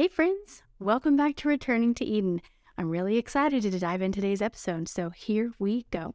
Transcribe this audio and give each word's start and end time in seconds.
Hey, 0.00 0.08
friends, 0.08 0.62
welcome 0.78 1.14
back 1.14 1.36
to 1.36 1.48
Returning 1.48 1.92
to 1.96 2.06
Eden. 2.06 2.40
I'm 2.78 2.88
really 2.88 3.18
excited 3.18 3.60
to 3.64 3.78
dive 3.78 4.00
in 4.00 4.12
today's 4.12 4.40
episode, 4.40 4.88
so 4.88 5.10
here 5.10 5.52
we 5.58 5.84
go. 5.90 6.14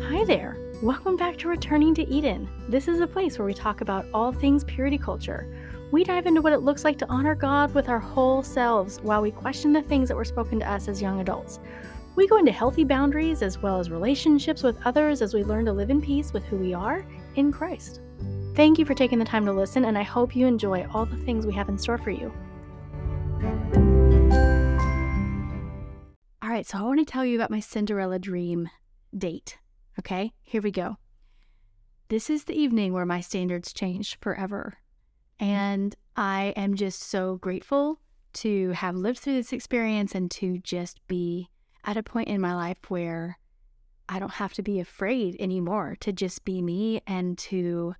Hi 0.00 0.24
there, 0.24 0.56
welcome 0.82 1.18
back 1.18 1.36
to 1.40 1.48
Returning 1.48 1.94
to 1.96 2.08
Eden. 2.08 2.48
This 2.70 2.88
is 2.88 3.00
a 3.00 3.06
place 3.06 3.38
where 3.38 3.44
we 3.44 3.52
talk 3.52 3.82
about 3.82 4.06
all 4.14 4.32
things 4.32 4.64
purity 4.64 4.96
culture. 4.96 5.46
We 5.92 6.04
dive 6.04 6.24
into 6.24 6.40
what 6.40 6.54
it 6.54 6.60
looks 6.60 6.82
like 6.82 6.96
to 7.00 7.08
honor 7.10 7.34
God 7.34 7.74
with 7.74 7.90
our 7.90 8.00
whole 8.00 8.42
selves 8.42 8.98
while 9.02 9.20
we 9.20 9.30
question 9.30 9.74
the 9.74 9.82
things 9.82 10.08
that 10.08 10.16
were 10.16 10.24
spoken 10.24 10.58
to 10.60 10.72
us 10.72 10.88
as 10.88 11.02
young 11.02 11.20
adults. 11.20 11.60
We 12.16 12.26
go 12.28 12.38
into 12.38 12.50
healthy 12.50 12.84
boundaries 12.84 13.42
as 13.42 13.58
well 13.58 13.78
as 13.78 13.90
relationships 13.90 14.62
with 14.62 14.80
others 14.86 15.20
as 15.20 15.34
we 15.34 15.44
learn 15.44 15.66
to 15.66 15.72
live 15.74 15.90
in 15.90 16.00
peace 16.00 16.32
with 16.32 16.44
who 16.44 16.56
we 16.56 16.72
are 16.72 17.04
in 17.34 17.52
Christ. 17.52 18.00
Thank 18.54 18.78
you 18.78 18.84
for 18.84 18.94
taking 18.94 19.18
the 19.18 19.24
time 19.24 19.44
to 19.46 19.52
listen, 19.52 19.84
and 19.84 19.98
I 19.98 20.04
hope 20.04 20.36
you 20.36 20.46
enjoy 20.46 20.86
all 20.94 21.06
the 21.06 21.16
things 21.16 21.44
we 21.44 21.52
have 21.54 21.68
in 21.68 21.76
store 21.76 21.98
for 21.98 22.12
you. 22.12 22.32
All 26.40 26.50
right, 26.50 26.64
so 26.64 26.78
I 26.78 26.82
want 26.82 27.00
to 27.00 27.04
tell 27.04 27.24
you 27.24 27.36
about 27.36 27.50
my 27.50 27.58
Cinderella 27.58 28.20
dream 28.20 28.70
date. 29.16 29.58
Okay, 29.98 30.32
here 30.44 30.62
we 30.62 30.70
go. 30.70 30.98
This 32.08 32.30
is 32.30 32.44
the 32.44 32.54
evening 32.54 32.92
where 32.92 33.04
my 33.04 33.20
standards 33.20 33.72
changed 33.72 34.18
forever. 34.20 34.74
And 35.40 35.96
I 36.16 36.52
am 36.54 36.76
just 36.76 37.02
so 37.02 37.38
grateful 37.38 37.98
to 38.34 38.70
have 38.70 38.94
lived 38.94 39.18
through 39.18 39.34
this 39.34 39.52
experience 39.52 40.14
and 40.14 40.30
to 40.30 40.58
just 40.58 41.00
be 41.08 41.50
at 41.84 41.96
a 41.96 42.04
point 42.04 42.28
in 42.28 42.40
my 42.40 42.54
life 42.54 42.78
where 42.88 43.36
I 44.08 44.20
don't 44.20 44.34
have 44.34 44.52
to 44.54 44.62
be 44.62 44.78
afraid 44.78 45.34
anymore 45.40 45.96
to 46.00 46.12
just 46.12 46.44
be 46.44 46.62
me 46.62 47.00
and 47.04 47.36
to 47.38 47.96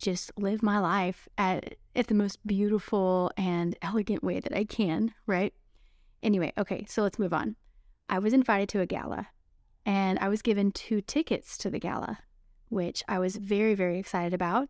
just 0.00 0.32
live 0.36 0.62
my 0.62 0.78
life 0.78 1.28
at, 1.38 1.76
at 1.94 2.08
the 2.08 2.14
most 2.14 2.44
beautiful 2.46 3.30
and 3.36 3.76
elegant 3.82 4.24
way 4.24 4.40
that 4.40 4.56
I 4.56 4.64
can, 4.64 5.14
right? 5.26 5.54
Anyway, 6.22 6.52
okay, 6.58 6.84
so 6.88 7.02
let's 7.02 7.18
move 7.18 7.32
on. 7.32 7.56
I 8.08 8.18
was 8.18 8.32
invited 8.32 8.68
to 8.70 8.80
a 8.80 8.86
gala 8.86 9.28
and 9.86 10.18
I 10.18 10.28
was 10.28 10.42
given 10.42 10.72
two 10.72 11.00
tickets 11.00 11.56
to 11.58 11.70
the 11.70 11.78
gala, 11.78 12.18
which 12.68 13.02
I 13.08 13.18
was 13.18 13.36
very, 13.36 13.74
very 13.74 13.98
excited 13.98 14.34
about. 14.34 14.68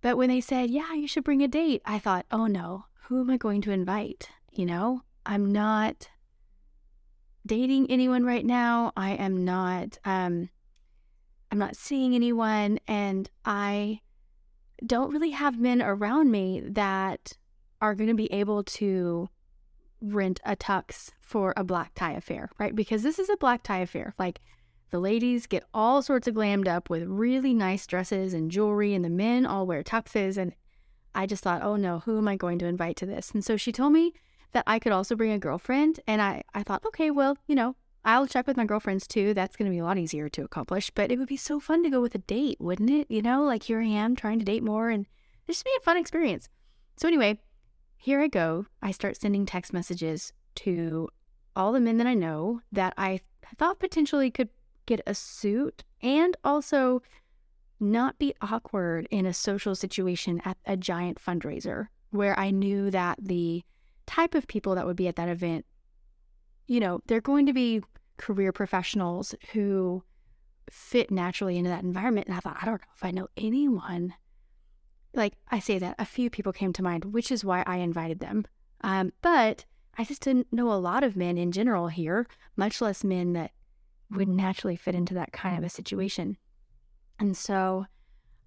But 0.00 0.16
when 0.16 0.28
they 0.28 0.40
said, 0.40 0.70
yeah, 0.70 0.94
you 0.94 1.08
should 1.08 1.24
bring 1.24 1.42
a 1.42 1.48
date, 1.48 1.82
I 1.84 1.98
thought, 1.98 2.26
oh 2.30 2.46
no, 2.46 2.86
who 3.04 3.20
am 3.20 3.30
I 3.30 3.36
going 3.36 3.60
to 3.62 3.70
invite? 3.70 4.28
You 4.52 4.66
know, 4.66 5.02
I'm 5.24 5.52
not 5.52 6.08
dating 7.46 7.90
anyone 7.90 8.24
right 8.24 8.44
now. 8.44 8.92
I 8.96 9.12
am 9.12 9.44
not 9.44 9.98
um 10.04 10.50
I'm 11.52 11.58
not 11.58 11.76
seeing 11.76 12.14
anyone 12.14 12.80
and 12.88 13.28
I 13.44 14.00
don't 14.84 15.12
really 15.12 15.30
have 15.30 15.60
men 15.60 15.82
around 15.82 16.30
me 16.30 16.62
that 16.64 17.34
are 17.82 17.94
going 17.94 18.08
to 18.08 18.14
be 18.14 18.32
able 18.32 18.64
to 18.64 19.28
rent 20.00 20.40
a 20.46 20.56
tux 20.56 21.10
for 21.20 21.52
a 21.54 21.62
black 21.62 21.92
tie 21.94 22.12
affair, 22.12 22.48
right? 22.58 22.74
Because 22.74 23.02
this 23.02 23.18
is 23.18 23.28
a 23.28 23.36
black 23.36 23.62
tie 23.62 23.80
affair. 23.80 24.14
Like 24.18 24.40
the 24.90 24.98
ladies 24.98 25.46
get 25.46 25.64
all 25.74 26.00
sorts 26.00 26.26
of 26.26 26.34
glammed 26.34 26.68
up 26.68 26.88
with 26.88 27.02
really 27.02 27.52
nice 27.52 27.86
dresses 27.86 28.32
and 28.32 28.50
jewelry, 28.50 28.94
and 28.94 29.04
the 29.04 29.10
men 29.10 29.44
all 29.44 29.66
wear 29.66 29.82
tuxes. 29.82 30.38
And 30.38 30.54
I 31.14 31.26
just 31.26 31.44
thought, 31.44 31.62
oh 31.62 31.76
no, 31.76 32.00
who 32.00 32.16
am 32.16 32.28
I 32.28 32.36
going 32.36 32.58
to 32.60 32.66
invite 32.66 32.96
to 32.96 33.06
this? 33.06 33.30
And 33.30 33.44
so 33.44 33.58
she 33.58 33.72
told 33.72 33.92
me 33.92 34.14
that 34.52 34.64
I 34.66 34.78
could 34.78 34.92
also 34.92 35.16
bring 35.16 35.32
a 35.32 35.38
girlfriend. 35.38 36.00
And 36.06 36.22
I, 36.22 36.44
I 36.54 36.62
thought, 36.62 36.84
okay, 36.86 37.10
well, 37.10 37.36
you 37.46 37.54
know, 37.54 37.76
I'll 38.04 38.26
check 38.26 38.46
with 38.46 38.56
my 38.56 38.64
girlfriends 38.64 39.06
too. 39.06 39.32
That's 39.34 39.56
going 39.56 39.70
to 39.70 39.74
be 39.74 39.78
a 39.78 39.84
lot 39.84 39.98
easier 39.98 40.28
to 40.30 40.42
accomplish. 40.42 40.90
But 40.90 41.12
it 41.12 41.18
would 41.18 41.28
be 41.28 41.36
so 41.36 41.60
fun 41.60 41.82
to 41.84 41.90
go 41.90 42.00
with 42.00 42.14
a 42.14 42.18
date, 42.18 42.58
wouldn't 42.60 42.90
it? 42.90 43.10
You 43.10 43.22
know, 43.22 43.44
like 43.44 43.64
here 43.64 43.80
I 43.80 43.86
am 43.86 44.16
trying 44.16 44.38
to 44.40 44.44
date 44.44 44.62
more 44.62 44.90
and 44.90 45.06
this 45.46 45.58
should 45.58 45.64
be 45.64 45.76
a 45.78 45.84
fun 45.84 45.96
experience. 45.96 46.48
So, 46.96 47.08
anyway, 47.08 47.38
here 47.96 48.20
I 48.20 48.28
go. 48.28 48.66
I 48.82 48.90
start 48.90 49.16
sending 49.16 49.46
text 49.46 49.72
messages 49.72 50.32
to 50.56 51.08
all 51.54 51.72
the 51.72 51.80
men 51.80 51.98
that 51.98 52.06
I 52.06 52.14
know 52.14 52.60
that 52.72 52.94
I 52.96 53.20
thought 53.58 53.80
potentially 53.80 54.30
could 54.30 54.48
get 54.86 55.00
a 55.06 55.14
suit 55.14 55.84
and 56.00 56.36
also 56.44 57.02
not 57.78 58.18
be 58.18 58.34
awkward 58.40 59.06
in 59.10 59.26
a 59.26 59.34
social 59.34 59.74
situation 59.74 60.40
at 60.44 60.56
a 60.66 60.76
giant 60.76 61.20
fundraiser 61.20 61.88
where 62.10 62.38
I 62.38 62.50
knew 62.50 62.90
that 62.90 63.18
the 63.20 63.62
type 64.06 64.34
of 64.34 64.46
people 64.46 64.74
that 64.74 64.86
would 64.86 64.96
be 64.96 65.08
at 65.08 65.16
that 65.16 65.28
event, 65.28 65.64
you 66.66 66.80
know, 66.80 67.00
they're 67.06 67.20
going 67.20 67.46
to 67.46 67.52
be 67.52 67.82
career 68.16 68.52
professionals 68.52 69.34
who 69.52 70.02
fit 70.70 71.10
naturally 71.10 71.58
into 71.58 71.70
that 71.70 71.82
environment. 71.82 72.26
And 72.26 72.36
I 72.36 72.40
thought, 72.40 72.58
I 72.60 72.64
don't 72.64 72.80
know 72.80 72.86
if 72.94 73.04
I 73.04 73.10
know 73.10 73.28
anyone. 73.36 74.14
Like 75.14 75.34
I 75.50 75.58
say 75.58 75.78
that 75.78 75.96
a 75.98 76.04
few 76.04 76.30
people 76.30 76.52
came 76.52 76.72
to 76.74 76.82
mind, 76.82 77.06
which 77.06 77.30
is 77.30 77.44
why 77.44 77.62
I 77.66 77.76
invited 77.76 78.20
them. 78.20 78.46
Um, 78.82 79.12
but 79.20 79.64
I 79.98 80.04
just 80.04 80.22
didn't 80.22 80.52
know 80.52 80.72
a 80.72 80.74
lot 80.74 81.04
of 81.04 81.16
men 81.16 81.36
in 81.36 81.52
general 81.52 81.88
here, 81.88 82.26
much 82.56 82.80
less 82.80 83.04
men 83.04 83.34
that 83.34 83.52
would 84.10 84.28
naturally 84.28 84.76
fit 84.76 84.94
into 84.94 85.14
that 85.14 85.32
kind 85.32 85.58
of 85.58 85.64
a 85.64 85.68
situation. 85.68 86.36
And 87.18 87.36
so 87.36 87.86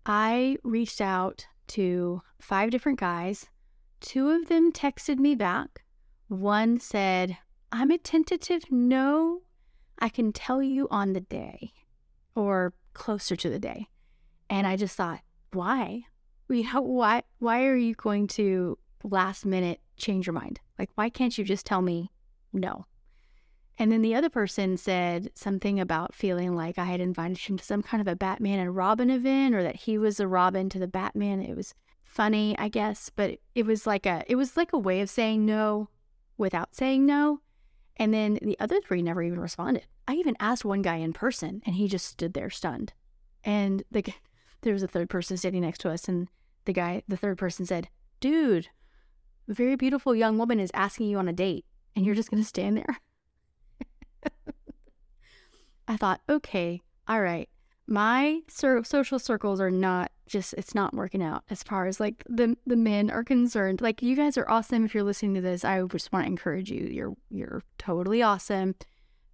I 0.05 0.57
reached 0.63 1.01
out 1.01 1.45
to 1.67 2.21
five 2.39 2.71
different 2.71 2.99
guys 2.99 3.47
Two 4.05 4.29
of 4.29 4.49
them 4.49 4.71
texted 4.71 5.17
me 5.17 5.33
back. 5.33 5.83
One 6.27 6.79
said, 6.79 7.37
I'm 7.71 7.91
a 7.91 7.97
tentative 7.97 8.63
no. 8.71 9.41
I 9.99 10.09
can 10.09 10.31
tell 10.33 10.61
you 10.61 10.87
on 10.91 11.13
the 11.13 11.21
day 11.21 11.73
or 12.35 12.73
closer 12.93 13.35
to 13.35 13.49
the 13.49 13.59
day. 13.59 13.87
And 14.49 14.67
I 14.67 14.75
just 14.75 14.95
thought, 14.95 15.21
why? 15.51 16.03
You 16.49 16.71
know, 16.71 16.81
why 16.81 17.23
why 17.39 17.65
are 17.65 17.75
you 17.75 17.95
going 17.95 18.27
to 18.27 18.77
last 19.03 19.45
minute 19.45 19.79
change 19.97 20.27
your 20.27 20.33
mind? 20.33 20.59
Like 20.77 20.89
why 20.95 21.09
can't 21.09 21.37
you 21.37 21.43
just 21.43 21.65
tell 21.65 21.81
me 21.81 22.11
no? 22.53 22.85
And 23.77 23.91
then 23.91 24.01
the 24.01 24.15
other 24.15 24.29
person 24.29 24.77
said 24.77 25.31
something 25.35 25.79
about 25.79 26.15
feeling 26.15 26.55
like 26.55 26.77
I 26.77 26.85
had 26.85 27.01
invited 27.01 27.39
him 27.39 27.57
to 27.57 27.63
some 27.63 27.81
kind 27.81 27.99
of 27.99 28.07
a 28.07 28.15
Batman 28.15 28.59
and 28.59 28.75
Robin 28.75 29.09
event 29.09 29.53
or 29.53 29.63
that 29.63 29.75
he 29.75 29.97
was 29.97 30.19
a 30.19 30.27
Robin 30.27 30.69
to 30.69 30.79
the 30.79 30.87
Batman. 30.87 31.41
It 31.41 31.57
was 31.57 31.73
funny, 32.03 32.55
I 32.57 32.69
guess, 32.69 33.09
but 33.13 33.39
it 33.53 33.65
was 33.65 33.85
like 33.85 34.05
a 34.05 34.23
it 34.27 34.35
was 34.35 34.55
like 34.55 34.71
a 34.71 34.77
way 34.77 35.01
of 35.01 35.09
saying 35.09 35.45
no 35.45 35.89
without 36.37 36.75
saying 36.75 37.05
no. 37.05 37.41
And 37.97 38.13
then 38.13 38.39
the 38.41 38.59
other 38.59 38.81
three 38.81 39.01
never 39.01 39.23
even 39.23 39.39
responded. 39.39 39.85
I 40.07 40.15
even 40.15 40.35
asked 40.39 40.65
one 40.65 40.81
guy 40.81 40.97
in 40.97 41.13
person 41.13 41.61
and 41.65 41.75
he 41.75 41.87
just 41.87 42.05
stood 42.07 42.33
there 42.33 42.49
stunned. 42.49 42.93
And 43.43 43.83
the 43.91 44.03
there 44.61 44.73
was 44.73 44.83
a 44.83 44.87
third 44.87 45.09
person 45.09 45.37
standing 45.37 45.61
next 45.61 45.79
to 45.81 45.91
us 45.91 46.07
and 46.07 46.27
the 46.65 46.73
guy 46.73 47.03
the 47.07 47.17
third 47.17 47.37
person 47.37 47.65
said, 47.65 47.89
"Dude, 48.19 48.69
a 49.47 49.53
very 49.53 49.75
beautiful 49.75 50.15
young 50.15 50.37
woman 50.37 50.59
is 50.59 50.71
asking 50.73 51.07
you 51.07 51.17
on 51.19 51.27
a 51.27 51.33
date 51.33 51.65
and 51.95 52.05
you're 52.05 52.15
just 52.15 52.31
going 52.31 52.41
to 52.41 52.47
stand 52.47 52.77
there?" 52.77 52.97
I 55.87 55.97
thought, 55.97 56.21
"Okay, 56.27 56.81
all 57.07 57.21
right 57.21 57.47
my 57.87 58.41
cir- 58.47 58.83
social 58.83 59.19
circles 59.19 59.61
are 59.61 59.71
not 59.71 60.11
just 60.27 60.53
it's 60.57 60.75
not 60.75 60.93
working 60.93 61.23
out 61.23 61.43
as 61.49 61.63
far 61.63 61.85
as 61.85 61.99
like 61.99 62.23
the 62.27 62.57
the 62.65 62.75
men 62.75 63.09
are 63.11 63.23
concerned. 63.23 63.81
Like 63.81 64.01
you 64.01 64.15
guys 64.15 64.37
are 64.37 64.49
awesome 64.49 64.85
if 64.85 64.93
you're 64.93 65.03
listening 65.03 65.35
to 65.35 65.41
this. 65.41 65.63
I 65.63 65.81
just 65.83 66.11
want 66.11 66.25
to 66.25 66.31
encourage 66.31 66.71
you. 66.71 66.87
You're 66.87 67.15
you're 67.29 67.63
totally 67.77 68.21
awesome. 68.21 68.75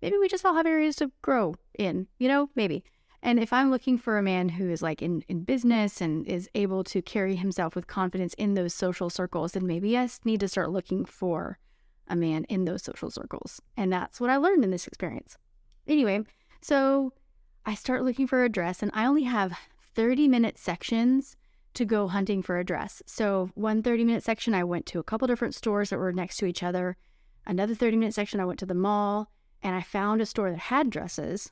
Maybe 0.02 0.18
we 0.18 0.28
just 0.28 0.46
all 0.46 0.56
have 0.56 0.66
areas 0.66 0.96
to 0.98 1.12
grow 1.22 1.56
in 1.78 2.08
you 2.18 2.28
know 2.28 2.50
maybe. 2.56 2.84
And 3.24 3.40
if 3.40 3.54
i'm 3.54 3.70
looking 3.70 4.00
for 4.00 4.18
a 4.18 4.24
man 4.24 4.50
who 4.50 4.70
is 4.72 4.82
like 4.82 5.04
in 5.04 5.24
in 5.28 5.44
business 5.44 6.02
and 6.02 6.26
is 6.26 6.50
able 6.56 6.84
to 6.86 7.04
carry 7.04 7.36
himself 7.36 7.76
with 7.76 7.86
confidence 7.86 8.34
in 8.34 8.56
those 8.56 8.74
social 8.74 9.12
circles 9.12 9.52
then 9.52 9.68
maybe 9.68 9.96
i 9.96 10.10
need 10.26 10.40
to 10.40 10.48
start 10.48 10.72
looking 10.72 11.06
for 11.06 11.60
a 12.08 12.16
man 12.16 12.46
in 12.46 12.66
those 12.66 12.84
social 12.84 13.12
circles. 13.12 13.62
And 13.78 13.94
that's 13.94 14.20
what 14.20 14.32
i 14.32 14.38
learned 14.38 14.64
in 14.64 14.72
this 14.72 14.88
experience. 14.88 15.38
Anyway 15.88 16.24
so 16.62 17.14
I 17.66 17.76
start 17.76 18.04
looking 18.04 18.26
for 18.28 18.44
a 18.44 18.50
dress, 18.50 18.82
and 18.82 18.92
I 18.94 19.06
only 19.06 19.24
have 19.24 19.54
30 19.96 20.28
minute 20.28 20.58
sections 20.58 21.36
to 21.74 21.86
go 21.86 22.08
hunting 22.08 22.42
for 22.42 22.58
a 22.58 22.66
dress. 22.66 23.02
So, 23.06 23.50
one 23.56 23.82
30 23.82 24.04
minute 24.04 24.24
section, 24.24 24.54
I 24.54 24.64
went 24.64 24.86
to 24.88 25.00
a 25.00 25.04
couple 25.04 25.28
different 25.28 25.56
stores 25.56 25.90
that 25.90 26.00
were 26.00 26.12
next 26.12 26.38
to 26.38 26.46
each 26.46 26.64
other. 26.64 26.98
Another 27.46 27.76
30 27.76 27.98
minute 27.98 28.14
section, 28.14 28.40
I 28.40 28.46
went 28.46 28.60
to 28.60 28.66
the 28.66 28.74
mall 28.74 29.32
and 29.64 29.76
I 29.76 29.82
found 29.82 30.22
a 30.22 30.26
store 30.26 30.52
that 30.52 30.60
had 30.60 30.90
dresses. 30.90 31.52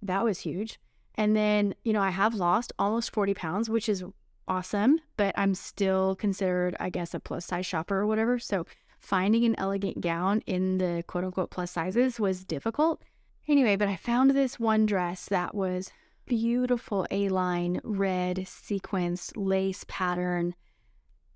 That 0.00 0.24
was 0.24 0.40
huge. 0.40 0.78
And 1.14 1.36
then, 1.36 1.74
you 1.82 1.92
know, 1.92 2.00
I 2.00 2.10
have 2.10 2.34
lost 2.34 2.72
almost 2.78 3.12
40 3.12 3.34
pounds, 3.34 3.68
which 3.68 3.88
is 3.88 4.04
awesome, 4.46 5.00
but 5.16 5.36
I'm 5.36 5.54
still 5.54 6.14
considered, 6.14 6.76
I 6.78 6.90
guess, 6.90 7.12
a 7.12 7.20
plus 7.20 7.44
size 7.44 7.66
shopper 7.66 7.98
or 7.98 8.06
whatever. 8.06 8.38
So, 8.38 8.66
finding 8.98 9.44
an 9.44 9.54
elegant 9.58 10.00
gown 10.00 10.42
in 10.46 10.78
the 10.78 11.04
quote 11.06 11.24
unquote 11.24 11.50
plus 11.50 11.70
sizes 11.70 12.18
was 12.18 12.44
difficult. 12.44 13.02
Anyway, 13.46 13.76
but 13.76 13.88
I 13.88 13.96
found 13.96 14.30
this 14.30 14.58
one 14.58 14.86
dress 14.86 15.26
that 15.26 15.54
was 15.54 15.90
beautiful 16.28 17.06
A 17.10 17.28
line, 17.28 17.80
red, 17.82 18.46
sequence, 18.46 19.32
lace 19.36 19.84
pattern, 19.88 20.54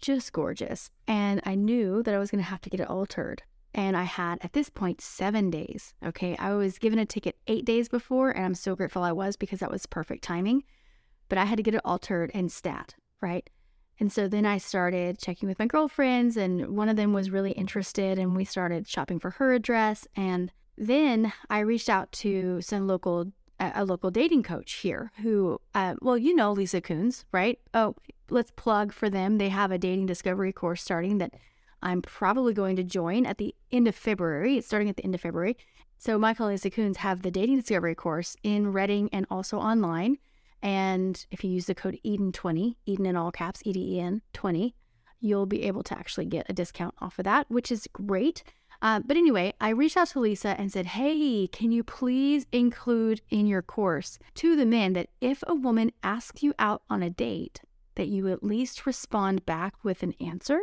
just 0.00 0.32
gorgeous. 0.32 0.90
And 1.08 1.40
I 1.44 1.54
knew 1.56 2.02
that 2.02 2.14
I 2.14 2.18
was 2.18 2.30
going 2.30 2.44
to 2.44 2.50
have 2.50 2.60
to 2.62 2.70
get 2.70 2.80
it 2.80 2.90
altered. 2.90 3.42
And 3.74 3.96
I 3.96 4.02
had 4.02 4.38
at 4.42 4.52
this 4.52 4.68
point 4.68 5.00
seven 5.00 5.50
days. 5.50 5.94
Okay. 6.04 6.36
I 6.36 6.52
was 6.52 6.78
given 6.78 6.98
a 6.98 7.06
ticket 7.06 7.36
eight 7.46 7.64
days 7.64 7.88
before, 7.88 8.30
and 8.30 8.44
I'm 8.44 8.54
so 8.54 8.76
grateful 8.76 9.02
I 9.02 9.12
was 9.12 9.36
because 9.36 9.60
that 9.60 9.70
was 9.70 9.86
perfect 9.86 10.22
timing. 10.22 10.62
but 11.32 11.38
I 11.38 11.46
had 11.46 11.56
to 11.56 11.62
get 11.62 11.74
it 11.74 11.80
altered 11.82 12.30
and 12.34 12.52
stat, 12.52 12.94
right? 13.22 13.48
And 13.98 14.12
so 14.12 14.28
then 14.28 14.44
I 14.44 14.58
started 14.58 15.18
checking 15.18 15.48
with 15.48 15.58
my 15.58 15.64
girlfriends, 15.64 16.36
and 16.36 16.76
one 16.76 16.90
of 16.90 16.96
them 16.96 17.14
was 17.14 17.30
really 17.30 17.52
interested, 17.52 18.18
and 18.18 18.36
we 18.36 18.44
started 18.44 18.86
shopping 18.86 19.18
for 19.18 19.30
her 19.30 19.54
address. 19.54 20.06
And 20.14 20.52
then 20.76 21.32
I 21.48 21.60
reached 21.60 21.88
out 21.88 22.12
to 22.12 22.60
some 22.60 22.86
local, 22.86 23.32
a 23.74 23.84
local 23.84 24.10
dating 24.10 24.42
coach 24.42 24.72
here 24.74 25.12
who, 25.22 25.60
uh, 25.74 25.94
well, 26.00 26.18
you 26.18 26.34
know 26.34 26.52
Lisa 26.52 26.80
Kunz, 26.80 27.24
right? 27.32 27.58
Oh, 27.74 27.94
let's 28.30 28.50
plug 28.50 28.92
for 28.92 29.08
them. 29.08 29.38
They 29.38 29.50
have 29.50 29.70
a 29.70 29.78
dating 29.78 30.06
discovery 30.06 30.52
course 30.52 30.82
starting 30.82 31.18
that 31.18 31.34
I'm 31.82 32.02
probably 32.02 32.54
going 32.54 32.76
to 32.76 32.84
join 32.84 33.26
at 33.26 33.38
the 33.38 33.54
end 33.70 33.88
of 33.88 33.94
February. 33.94 34.56
It's 34.56 34.66
starting 34.66 34.88
at 34.88 34.96
the 34.96 35.04
end 35.04 35.14
of 35.14 35.20
February. 35.20 35.56
So 35.98 36.18
Michael 36.18 36.46
and 36.46 36.54
Lisa 36.54 36.70
Kunz 36.70 36.96
have 36.96 37.22
the 37.22 37.30
dating 37.30 37.58
discovery 37.58 37.94
course 37.94 38.36
in 38.42 38.72
Reading 38.72 39.08
and 39.12 39.26
also 39.30 39.58
online. 39.58 40.18
And 40.62 41.24
if 41.30 41.42
you 41.42 41.50
use 41.50 41.66
the 41.66 41.74
code 41.74 41.98
Eden20, 42.04 42.76
Eden 42.86 43.06
in 43.06 43.16
all 43.16 43.32
caps, 43.32 43.62
E 43.64 43.72
D 43.72 43.96
E 43.96 44.00
N 44.00 44.22
20, 44.32 44.74
you'll 45.20 45.46
be 45.46 45.62
able 45.64 45.82
to 45.84 45.98
actually 45.98 46.26
get 46.26 46.46
a 46.48 46.52
discount 46.52 46.94
off 47.00 47.18
of 47.18 47.24
that, 47.24 47.50
which 47.50 47.70
is 47.70 47.88
great. 47.92 48.44
Uh, 48.82 48.98
but 48.98 49.16
anyway, 49.16 49.54
I 49.60 49.68
reached 49.68 49.96
out 49.96 50.08
to 50.08 50.20
Lisa 50.20 50.56
and 50.58 50.70
said, 50.72 50.86
Hey, 50.86 51.46
can 51.46 51.70
you 51.70 51.84
please 51.84 52.46
include 52.50 53.22
in 53.30 53.46
your 53.46 53.62
course 53.62 54.18
to 54.34 54.56
the 54.56 54.66
men 54.66 54.92
that 54.94 55.08
if 55.20 55.44
a 55.46 55.54
woman 55.54 55.92
asks 56.02 56.42
you 56.42 56.52
out 56.58 56.82
on 56.90 57.00
a 57.00 57.08
date, 57.08 57.60
that 57.94 58.08
you 58.08 58.26
at 58.28 58.42
least 58.42 58.84
respond 58.84 59.46
back 59.46 59.74
with 59.84 60.02
an 60.02 60.14
answer? 60.20 60.62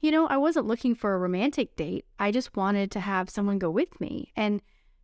You 0.00 0.12
know, 0.12 0.28
I 0.28 0.36
wasn't 0.36 0.68
looking 0.68 0.94
for 0.94 1.14
a 1.14 1.18
romantic 1.18 1.74
date. 1.74 2.06
I 2.20 2.30
just 2.30 2.56
wanted 2.56 2.92
to 2.92 3.00
have 3.00 3.28
someone 3.28 3.58
go 3.58 3.68
with 3.68 4.00
me. 4.00 4.32
And 4.36 4.62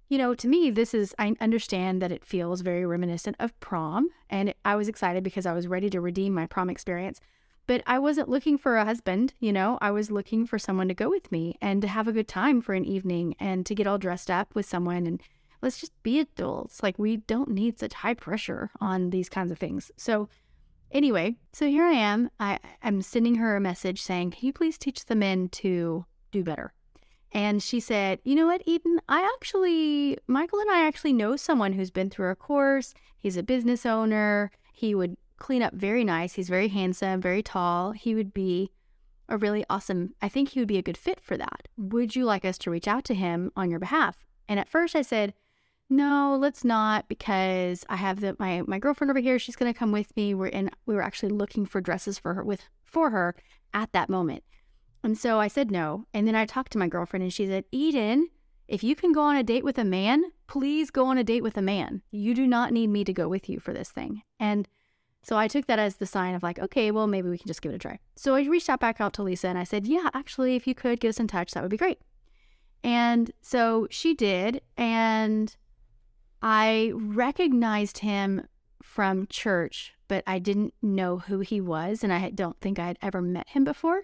you 0.09 0.19
know, 0.19 0.35
to 0.35 0.47
me, 0.47 0.71
this 0.71 0.95
is, 0.95 1.17
I 1.19 1.35
understand 1.41 2.01
that 2.01 2.13
it 2.13 2.25
feels 2.25 2.61
very 2.61 2.87
reminiscent 2.87 3.35
of 3.41 3.59
prom. 3.59 4.09
And 4.31 4.55
I 4.65 4.77
was 4.77 4.87
excited 4.89 5.25
because 5.25 5.47
I 5.47 5.53
was 5.53 5.67
ready 5.67 5.91
to 5.91 6.01
redeem 6.01 6.33
my 6.33 6.47
prom 6.47 6.71
experience. 6.71 7.21
But 7.67 7.83
I 7.87 7.99
wasn't 7.99 8.29
looking 8.29 8.59
for 8.59 8.77
a 8.77 8.85
husband, 8.85 9.35
you 9.41 9.53
know, 9.53 9.79
I 9.81 9.91
was 9.91 10.11
looking 10.11 10.47
for 10.47 10.59
someone 10.59 10.87
to 10.89 10.95
go 10.95 11.11
with 11.11 11.33
me 11.33 11.59
and 11.61 11.83
to 11.83 11.89
have 11.89 12.07
a 12.07 12.13
good 12.13 12.29
time 12.29 12.61
for 12.61 12.75
an 12.75 12.85
evening 12.85 13.35
and 13.41 13.67
to 13.67 13.75
get 13.75 13.87
all 13.87 13.99
dressed 13.99 14.31
up 14.31 14.55
with 14.55 14.67
someone. 14.67 15.07
And 15.07 15.21
let's 15.63 15.81
just 15.81 15.93
be 16.05 16.21
adults. 16.21 16.83
Like, 16.83 16.99
we 16.99 17.17
don't 17.17 17.51
need 17.51 17.79
such 17.79 17.93
high 17.93 18.15
pressure 18.15 18.71
on 18.81 19.11
these 19.11 19.29
kinds 19.29 19.51
of 19.51 19.59
things. 19.59 19.91
So, 19.97 20.29
anyway, 20.93 21.37
so 21.53 21.67
here 21.67 21.85
I 21.85 21.95
am. 21.95 22.31
I, 22.39 22.61
I'm 22.83 23.03
sending 23.03 23.35
her 23.37 23.57
a 23.57 23.61
message 23.61 24.01
saying, 24.01 24.31
Can 24.33 24.47
you 24.47 24.53
please 24.53 24.79
teach 24.79 25.05
the 25.05 25.17
men 25.17 25.49
to 25.51 26.05
do 26.31 26.45
better? 26.45 26.73
And 27.33 27.61
she 27.61 27.81
said, 27.81 28.21
You 28.23 28.37
know 28.37 28.47
what, 28.47 28.63
Eden? 28.65 29.01
I 29.09 29.29
actually, 29.35 30.19
Michael 30.29 30.61
and 30.61 30.71
I 30.71 30.87
actually 30.87 31.13
know 31.13 31.35
someone 31.35 31.73
who's 31.73 31.91
been 31.91 32.11
through 32.11 32.27
our 32.27 32.37
course. 32.37 32.95
He's 33.19 33.37
a 33.37 33.43
business 33.43 33.85
owner. 33.85 34.53
He 34.73 34.95
would 34.95 35.17
clean 35.39 35.63
up 35.63 35.75
very 35.75 36.05
nice. 36.05 36.35
He's 36.35 36.49
very 36.49 36.69
handsome, 36.69 37.21
very 37.21 37.43
tall. 37.43 37.93
He 37.93 38.15
would 38.15 38.33
be 38.33 38.71
a 39.29 39.37
really 39.37 39.65
awesome, 39.69 40.15
I 40.23 40.29
think 40.29 40.51
he 40.51 40.61
would 40.61 40.69
be 40.69 40.79
a 40.79 40.83
good 40.83 40.97
fit 40.97 41.21
for 41.21 41.37
that. 41.37 41.69
Would 41.77 42.15
you 42.15 42.25
like 42.25 42.45
us 42.45 42.59
to 42.59 42.71
reach 42.71 42.87
out 42.89 43.05
to 43.05 43.15
him 43.15 43.51
on 43.57 43.71
your 43.71 43.81
behalf? 43.81 44.25
And 44.49 44.61
at 44.61 44.69
first 44.69 44.95
I 44.95 45.03
said, 45.03 45.35
no, 45.89 46.37
let's 46.39 46.65
not 46.65 47.09
because 47.09 47.85
I 47.89 47.97
have 47.97 48.21
the, 48.21 48.37
my 48.39 48.63
my 48.67 48.79
girlfriend 48.79 49.11
over 49.11 49.21
here. 49.21 49.39
She's 49.39 49.57
going 49.57 49.73
to 49.73 49.79
come 49.79 49.93
with 49.93 50.17
me. 50.17 50.35
We're 50.35 50.49
in 50.49 50.71
we 50.85 50.95
were 50.95 51.03
actually 51.03 51.31
looking 51.31 51.65
for 51.65 51.81
dresses 51.81 52.19
for 52.19 52.35
her 52.35 52.43
with 52.43 52.63
for 52.83 53.11
her 53.11 53.37
at 53.73 53.93
that 53.93 54.09
moment. 54.09 54.43
And 55.05 55.17
so 55.17 55.39
I 55.39 55.47
said 55.47 55.71
no. 55.71 56.07
And 56.13 56.27
then 56.27 56.35
I 56.35 56.45
talked 56.45 56.73
to 56.73 56.79
my 56.79 56.89
girlfriend 56.89 57.23
and 57.23 57.33
she 57.33 57.47
said, 57.47 57.65
Eden, 57.71 58.29
if 58.67 58.83
you 58.83 58.97
can 58.97 59.13
go 59.13 59.23
on 59.23 59.37
a 59.37 59.45
date 59.45 59.63
with 59.63 59.79
a 59.79 59.85
man, 59.85 60.25
please 60.49 60.91
go 60.91 61.07
on 61.07 61.19
a 61.19 61.25
date 61.25 61.45
with 61.45 61.57
a 61.57 61.63
man. 61.63 62.03
You 62.11 62.35
do 62.35 62.49
not 62.49 62.73
need 62.73 62.89
me 62.89 63.05
to 63.05 63.13
go 63.13 63.29
with 63.29 63.49
you 63.49 63.61
for 63.61 63.73
this 63.73 63.91
thing. 63.93 64.23
And 64.41 64.67
so 65.27 65.37
I 65.37 65.49
took 65.49 65.67
that 65.67 65.81
as 65.81 65.97
the 65.97 66.07
sign 66.07 66.37
of 66.37 66.45
like, 66.45 66.61
okay, 66.61 66.93
well, 66.93 67.09
maybe 67.09 67.29
we 67.29 67.37
can 67.37 67.49
just 67.49 67.61
give 67.61 67.73
it 67.73 67.75
a 67.75 67.79
try. 67.81 67.99
So 68.15 68.37
I 68.37 68.45
reached 68.45 68.71
out 68.71 68.79
back 68.79 69.01
out 69.01 69.13
to 69.15 69.25
Lisa 69.25 69.49
and 69.49 69.59
I 69.59 69.65
said, 69.65 69.85
yeah, 69.85 70.09
actually, 70.15 70.55
if 70.55 70.69
you 70.69 70.75
could 70.75 71.01
get 71.01 71.09
us 71.09 71.19
in 71.19 71.27
touch, 71.27 71.51
that 71.51 71.65
would 71.65 71.71
be 71.73 71.77
great. 71.77 71.99
And 72.85 73.33
so 73.43 73.89
she 73.91 74.15
did. 74.15 74.61
And 74.77 75.57
I 76.43 76.93
recognized 76.95 77.99
him 77.99 78.47
from 78.85 79.27
church, 79.27 79.95
but 80.07 80.23
I 80.29 80.39
didn't 80.39 80.75
know 80.81 81.19
who 81.19 81.41
he 81.41 81.61
was. 81.61 82.05
And 82.05 82.13
I 82.13 82.31
don't 82.31 82.61
think 82.61 82.79
I 82.79 82.87
had 82.87 82.99
ever 83.03 83.21
met 83.21 83.49
him 83.49 83.65
before. 83.65 84.03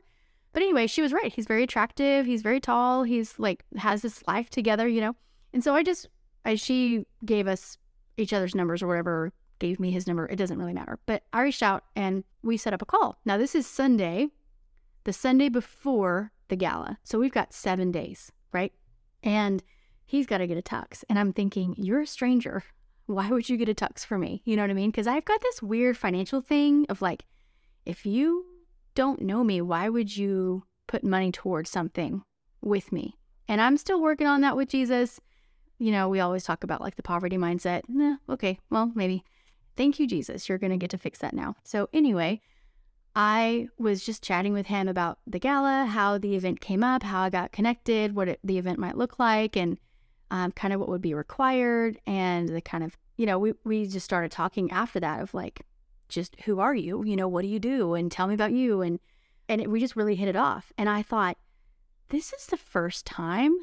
But 0.53 0.65
anyway, 0.65 0.89
she 0.89 1.03
was 1.03 1.13
right. 1.13 1.33
He's 1.33 1.47
very 1.47 1.63
attractive. 1.63 2.27
He's 2.27 2.43
very 2.43 2.59
tall. 2.59 3.05
He's 3.05 3.39
like 3.39 3.63
has 3.77 4.03
this 4.03 4.25
life 4.27 4.51
together, 4.51 4.89
you 4.89 5.01
know. 5.01 5.15
And 5.53 5.63
so 5.63 5.73
I 5.77 5.85
just, 5.85 6.09
I, 6.45 6.57
she 6.57 7.07
gave 7.25 7.47
us 7.47 7.79
each 8.17 8.33
other's 8.33 8.57
numbers 8.57 8.83
or 8.83 8.89
whatever, 8.89 9.33
gave 9.63 9.79
me 9.79 9.93
his 9.93 10.09
number. 10.09 10.27
It 10.27 10.37
doesn't 10.37 10.59
really 10.59 10.73
matter. 10.73 10.99
But 11.07 11.23
I 11.33 11.43
reached 11.43 11.63
out 11.63 11.85
and 11.95 12.25
we 12.43 12.57
set 12.57 12.75
up 12.75 12.83
a 12.83 12.85
call. 12.87 13.17
Now 13.25 13.39
this 13.39 13.55
is 13.55 13.65
Sunday, 13.65 14.29
the 15.05 15.13
Sunday 15.13 15.49
before 15.49 16.33
the 16.49 16.57
gala. 16.57 16.99
So 17.05 17.21
we've 17.21 17.33
got 17.33 17.55
seven 17.55 17.93
days, 17.93 18.33
right? 18.53 18.73
And 19.23 19.63
he's 20.05 20.27
got 20.27 20.39
to 20.39 20.49
get 20.49 20.59
a 20.59 20.63
tux. 20.63 21.05
And 21.09 21.17
I'm 21.17 21.33
thinking, 21.33 21.77
you're 21.79 22.01
a 22.01 22.07
stranger. 22.09 22.65
Why 23.07 23.31
would 23.31 23.49
you 23.49 23.57
get 23.57 23.69
a 23.69 23.75
tux 23.75 24.05
for 24.05 24.19
me? 24.19 24.43
You 24.45 24.57
know 24.57 24.63
what 24.65 24.71
I 24.71 24.75
mean? 24.75 24.91
Because 24.91 25.07
I've 25.07 25.25
got 25.25 25.41
this 25.41 25.63
weird 25.63 25.97
financial 25.97 26.41
thing 26.41 26.85
of 26.89 27.01
like, 27.01 27.25
if 27.87 28.05
you 28.05 28.45
don't 28.97 29.23
know 29.23 29.45
me, 29.45 29.61
why 29.61 29.89
would 29.89 30.17
you 30.17 30.65
put 30.89 31.05
money 31.05 31.31
towards 31.31 31.71
something 31.71 32.25
with 32.61 32.91
me? 32.91 33.17
And 33.47 33.61
I'm 33.61 33.77
still 33.77 34.03
working 34.03 34.27
on 34.27 34.41
that 34.41 34.57
with 34.57 34.69
Jesus. 34.69 35.21
You 35.79 35.93
know, 35.93 36.09
we 36.09 36.19
always 36.19 36.43
talk 36.43 36.65
about 36.65 36.81
like 36.81 36.97
the 36.97 37.03
poverty 37.03 37.37
mindset. 37.37 37.83
Okay, 38.29 38.59
well, 38.71 38.91
maybe. 38.95 39.25
Thank 39.77 39.99
you, 39.99 40.07
Jesus. 40.07 40.49
You're 40.49 40.59
going 40.59 40.71
to 40.71 40.77
get 40.77 40.91
to 40.91 40.99
fix 40.99 41.19
that 41.21 41.35
now. 41.35 41.57
So, 41.65 41.89
anyway, 41.93 42.41
I 43.15 43.69
was 43.79 44.05
just 44.05 44.23
chatting 44.23 44.53
with 44.53 44.67
him 44.67 44.89
about 44.89 45.19
the 45.27 45.39
gala, 45.39 45.87
how 45.87 46.19
the 46.19 46.35
event 46.35 46.61
came 46.61 46.83
up, 46.83 47.03
how 47.03 47.23
I 47.23 47.31
got 47.31 47.53
connected, 47.53 48.15
what 48.15 48.29
it, 48.29 48.41
the 48.45 48.59
event 48.59 48.79
might 48.79 48.97
look 48.97 49.19
like, 49.19 49.57
and 49.57 49.79
um, 50.31 50.53
kind 50.53 50.73
of 50.73 50.81
what 50.81 50.89
would 50.89 51.03
be 51.03 51.15
required. 51.15 51.99
And 52.07 52.49
the 52.49 52.61
kind 52.61 52.85
of, 52.85 52.97
you 53.17 53.27
know, 53.27 53.39
we, 53.39 53.55
we 53.65 53.87
just 53.87 54.05
started 54.05 54.31
talking 54.31 54.71
after 54.71 55.01
that 55.01 55.21
of 55.21 55.35
like, 55.35 55.63
just 56.09 56.37
who 56.43 56.61
are 56.61 56.75
you? 56.75 57.05
You 57.05 57.17
know, 57.17 57.29
what 57.29 57.43
do 57.43 57.49
you 57.49 57.59
do? 57.59 57.95
And 57.95 58.13
tell 58.13 58.27
me 58.27 58.35
about 58.35 58.53
you. 58.53 58.83
And 58.83 58.99
and 59.49 59.61
it, 59.61 59.71
we 59.71 59.81
just 59.81 59.97
really 59.97 60.15
hit 60.15 60.29
it 60.29 60.37
off. 60.37 60.73
And 60.79 60.89
I 60.89 61.03
thought, 61.03 61.37
this 62.09 62.33
is 62.33 62.47
the 62.47 62.57
first 62.57 63.05
time 63.05 63.55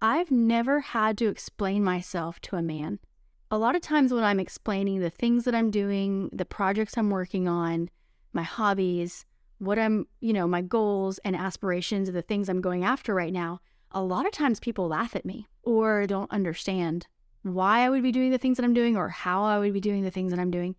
I've 0.00 0.30
never 0.30 0.80
had 0.80 1.18
to 1.18 1.28
explain 1.28 1.82
myself 1.82 2.40
to 2.42 2.56
a 2.56 2.62
man. 2.62 2.98
A 3.48 3.58
lot 3.58 3.76
of 3.76 3.82
times 3.82 4.12
when 4.12 4.24
I'm 4.24 4.40
explaining 4.40 5.00
the 5.00 5.10
things 5.10 5.44
that 5.44 5.54
I'm 5.54 5.70
doing, 5.70 6.30
the 6.32 6.44
projects 6.44 6.98
I'm 6.98 7.10
working 7.10 7.46
on, 7.46 7.90
my 8.32 8.42
hobbies, 8.42 9.24
what 9.58 9.78
I'm, 9.78 10.06
you 10.20 10.32
know, 10.32 10.48
my 10.48 10.62
goals 10.62 11.18
and 11.18 11.36
aspirations, 11.36 12.10
the 12.10 12.22
things 12.22 12.48
I'm 12.48 12.60
going 12.60 12.84
after 12.84 13.14
right 13.14 13.32
now, 13.32 13.60
a 13.92 14.02
lot 14.02 14.26
of 14.26 14.32
times 14.32 14.58
people 14.58 14.88
laugh 14.88 15.14
at 15.14 15.24
me 15.24 15.46
or 15.62 16.06
don't 16.06 16.30
understand 16.32 17.06
why 17.42 17.80
I 17.80 17.88
would 17.88 18.02
be 18.02 18.10
doing 18.10 18.32
the 18.32 18.38
things 18.38 18.56
that 18.56 18.64
I'm 18.64 18.74
doing 18.74 18.96
or 18.96 19.08
how 19.08 19.44
I 19.44 19.60
would 19.60 19.72
be 19.72 19.80
doing 19.80 20.02
the 20.02 20.10
things 20.10 20.32
that 20.32 20.40
I'm 20.40 20.50
doing. 20.50 20.74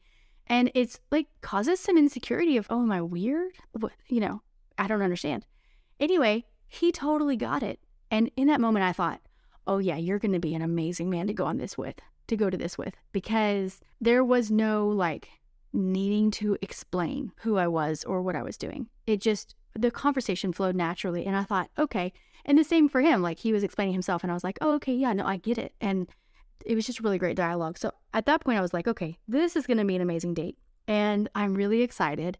And 0.47 0.69
it's 0.75 0.99
like 1.09 1.27
causes 1.39 1.79
some 1.79 1.97
insecurity 1.97 2.57
of, 2.57 2.67
oh, 2.69 2.81
am 2.81 2.91
I 2.91 3.01
weird? 3.01 3.53
What, 3.71 3.93
you 4.07 4.19
know, 4.19 4.41
I 4.77 4.87
don't 4.87 5.01
understand. 5.01 5.45
Anyway, 6.01 6.45
he 6.67 6.91
totally 6.91 7.37
got 7.37 7.63
it. 7.63 7.79
And 8.11 8.29
in 8.35 8.47
that 8.47 8.61
moment, 8.61 8.83
I 8.83 8.91
thought, 8.91 9.21
oh, 9.65 9.77
yeah, 9.77 9.95
you're 9.95 10.19
going 10.19 10.33
to 10.33 10.39
be 10.39 10.53
an 10.53 10.61
amazing 10.61 11.09
man 11.09 11.27
to 11.27 11.33
go 11.33 11.45
on 11.45 11.57
this 11.57 11.77
with, 11.77 11.95
to 12.27 12.37
go 12.37 12.49
to 12.49 12.57
this 12.57 12.77
with, 12.77 12.95
because 13.11 13.79
there 14.01 14.23
was 14.23 14.51
no 14.51 14.87
like 14.87 15.29
needing 15.73 16.31
to 16.31 16.57
explain 16.61 17.31
who 17.37 17.57
I 17.57 17.67
was 17.67 18.03
or 18.03 18.21
what 18.21 18.35
I 18.35 18.43
was 18.43 18.57
doing. 18.57 18.87
It 19.05 19.21
just, 19.21 19.55
the 19.77 19.91
conversation 19.91 20.53
flowed 20.53 20.75
naturally. 20.75 21.25
And 21.25 21.35
I 21.35 21.43
thought, 21.43 21.69
okay. 21.77 22.13
And 22.45 22.57
the 22.57 22.63
same 22.63 22.89
for 22.89 23.01
him. 23.01 23.21
Like 23.21 23.39
he 23.39 23.53
was 23.53 23.63
explaining 23.63 23.93
himself, 23.93 24.23
and 24.23 24.31
I 24.31 24.33
was 24.33 24.43
like, 24.43 24.57
oh, 24.61 24.73
okay, 24.75 24.93
yeah, 24.93 25.13
no, 25.13 25.25
I 25.25 25.37
get 25.37 25.57
it. 25.57 25.73
And 25.81 26.07
it 26.65 26.75
was 26.75 26.85
just 26.85 27.01
really 27.01 27.17
great 27.17 27.37
dialogue. 27.37 27.77
So 27.77 27.91
at 28.13 28.25
that 28.25 28.41
point, 28.41 28.57
I 28.57 28.61
was 28.61 28.73
like, 28.73 28.87
okay, 28.87 29.17
this 29.27 29.55
is 29.55 29.67
going 29.67 29.77
to 29.77 29.85
be 29.85 29.95
an 29.95 30.01
amazing 30.01 30.33
date. 30.33 30.57
And 30.87 31.29
I'm 31.35 31.53
really 31.53 31.81
excited. 31.81 32.37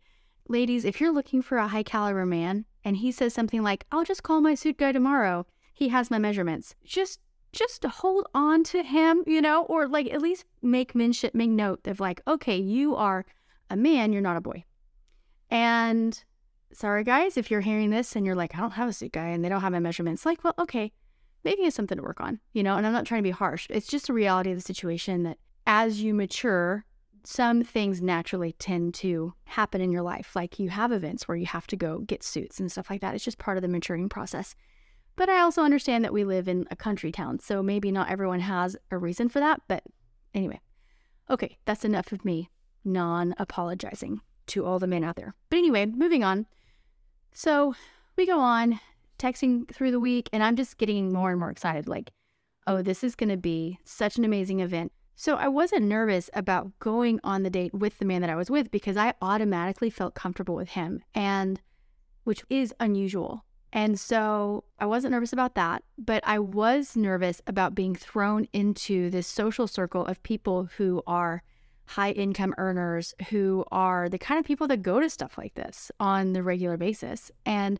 Ladies, 0.47 0.85
if 0.85 1.01
you're 1.01 1.11
looking 1.11 1.41
for 1.41 1.57
a 1.57 1.67
high 1.67 1.83
caliber 1.83 2.25
man 2.25 2.65
and 2.83 2.97
he 2.97 3.11
says 3.11 3.33
something 3.33 3.61
like, 3.61 3.85
I'll 3.91 4.05
just 4.05 4.23
call 4.23 4.39
my 4.39 4.55
suit 4.55 4.77
guy 4.77 4.93
tomorrow, 4.93 5.45
he 5.73 5.89
has 5.89 6.09
my 6.09 6.17
measurements, 6.17 6.73
just 6.85 7.19
just 7.57 7.81
to 7.81 7.89
hold 7.89 8.27
on 8.33 8.63
to 8.65 8.83
him, 8.83 9.23
you 9.25 9.41
know, 9.41 9.63
or 9.63 9.87
like 9.87 10.11
at 10.13 10.21
least 10.21 10.45
make 10.61 10.93
mention, 10.93 11.31
make 11.33 11.49
note 11.49 11.87
of 11.87 11.99
like, 11.99 12.21
okay, 12.27 12.57
you 12.57 12.95
are 12.95 13.25
a 13.69 13.75
man, 13.75 14.13
you're 14.13 14.21
not 14.21 14.37
a 14.37 14.41
boy. 14.41 14.63
And 15.49 16.23
sorry 16.71 17.03
guys, 17.03 17.37
if 17.37 17.49
you're 17.49 17.61
hearing 17.61 17.89
this 17.89 18.15
and 18.15 18.25
you're 18.25 18.35
like, 18.35 18.55
I 18.55 18.59
don't 18.59 18.71
have 18.71 18.89
a 18.89 18.93
suit 18.93 19.13
guy 19.13 19.29
and 19.29 19.43
they 19.43 19.49
don't 19.49 19.61
have 19.61 19.71
my 19.71 19.79
measurements, 19.79 20.25
like, 20.25 20.43
well, 20.43 20.53
okay, 20.59 20.91
maybe 21.43 21.63
it's 21.63 21.75
something 21.75 21.97
to 21.97 22.03
work 22.03 22.21
on, 22.21 22.39
you 22.53 22.61
know? 22.61 22.75
And 22.75 22.85
I'm 22.85 22.93
not 22.93 23.05
trying 23.05 23.19
to 23.19 23.27
be 23.27 23.31
harsh. 23.31 23.67
It's 23.69 23.87
just 23.87 24.09
a 24.09 24.13
reality 24.13 24.51
of 24.51 24.57
the 24.57 24.61
situation 24.61 25.23
that 25.23 25.37
as 25.65 26.01
you 26.01 26.13
mature, 26.13 26.85
some 27.23 27.63
things 27.63 28.01
naturally 28.01 28.53
tend 28.53 28.93
to 28.93 29.33
happen 29.45 29.81
in 29.81 29.91
your 29.91 30.03
life. 30.03 30.35
Like 30.35 30.59
you 30.59 30.69
have 30.69 30.91
events 30.91 31.27
where 31.27 31.35
you 31.35 31.47
have 31.47 31.67
to 31.67 31.75
go 31.75 31.99
get 31.99 32.23
suits 32.23 32.59
and 32.59 32.71
stuff 32.71 32.89
like 32.89 33.01
that. 33.01 33.15
It's 33.15 33.25
just 33.25 33.37
part 33.37 33.57
of 33.57 33.63
the 33.63 33.67
maturing 33.67 34.07
process. 34.09 34.55
But 35.17 35.29
I 35.29 35.41
also 35.41 35.63
understand 35.63 36.05
that 36.05 36.13
we 36.13 36.23
live 36.23 36.47
in 36.47 36.67
a 36.69 36.75
country 36.75 37.11
town, 37.11 37.39
so 37.39 37.61
maybe 37.63 37.91
not 37.91 38.09
everyone 38.09 38.39
has 38.39 38.77
a 38.91 38.97
reason 38.97 39.27
for 39.29 39.39
that. 39.39 39.61
But 39.67 39.83
anyway, 40.33 40.61
okay, 41.29 41.57
that's 41.65 41.83
enough 41.83 42.11
of 42.11 42.23
me 42.23 42.49
non 42.85 43.33
apologizing 43.39 44.21
to 44.47 44.63
all 44.63 44.79
the 44.79 44.87
men 44.87 45.03
out 45.03 45.15
there. 45.15 45.33
But 45.49 45.57
anyway, 45.57 45.87
moving 45.87 46.23
on. 46.23 46.45
So 47.33 47.73
we 48.15 48.27
go 48.27 48.39
on 48.39 48.79
texting 49.17 49.69
through 49.73 49.91
the 49.91 49.99
week, 49.99 50.29
and 50.31 50.43
I'm 50.43 50.55
just 50.55 50.77
getting 50.77 51.11
more 51.11 51.31
and 51.31 51.39
more 51.39 51.49
excited. 51.49 51.87
Like, 51.87 52.11
oh, 52.67 52.83
this 52.83 53.03
is 53.03 53.15
going 53.15 53.29
to 53.29 53.37
be 53.37 53.79
such 53.83 54.17
an 54.17 54.23
amazing 54.23 54.59
event. 54.59 54.91
So 55.15 55.35
I 55.35 55.47
wasn't 55.47 55.85
nervous 55.85 56.29
about 56.35 56.77
going 56.77 57.19
on 57.23 57.41
the 57.41 57.49
date 57.49 57.73
with 57.73 57.97
the 57.97 58.05
man 58.05 58.21
that 58.21 58.29
I 58.29 58.35
was 58.35 58.51
with 58.51 58.69
because 58.69 58.97
I 58.97 59.15
automatically 59.19 59.89
felt 59.89 60.13
comfortable 60.13 60.53
with 60.53 60.69
him, 60.69 61.01
and 61.15 61.59
which 62.23 62.43
is 62.51 62.71
unusual. 62.79 63.43
And 63.73 63.99
so 63.99 64.63
I 64.79 64.85
wasn't 64.85 65.11
nervous 65.11 65.33
about 65.33 65.55
that, 65.55 65.83
but 65.97 66.23
I 66.25 66.39
was 66.39 66.95
nervous 66.95 67.41
about 67.47 67.75
being 67.75 67.95
thrown 67.95 68.47
into 68.53 69.09
this 69.09 69.27
social 69.27 69.67
circle 69.67 70.05
of 70.05 70.23
people 70.23 70.69
who 70.77 71.03
are 71.05 71.43
high 71.85 72.11
income 72.11 72.53
earners, 72.57 73.13
who 73.29 73.65
are 73.71 74.09
the 74.09 74.17
kind 74.17 74.39
of 74.39 74.45
people 74.45 74.67
that 74.67 74.81
go 74.81 74.99
to 74.99 75.09
stuff 75.09 75.37
like 75.37 75.55
this 75.55 75.91
on 75.99 76.33
the 76.33 76.43
regular 76.43 76.77
basis. 76.77 77.31
And 77.45 77.79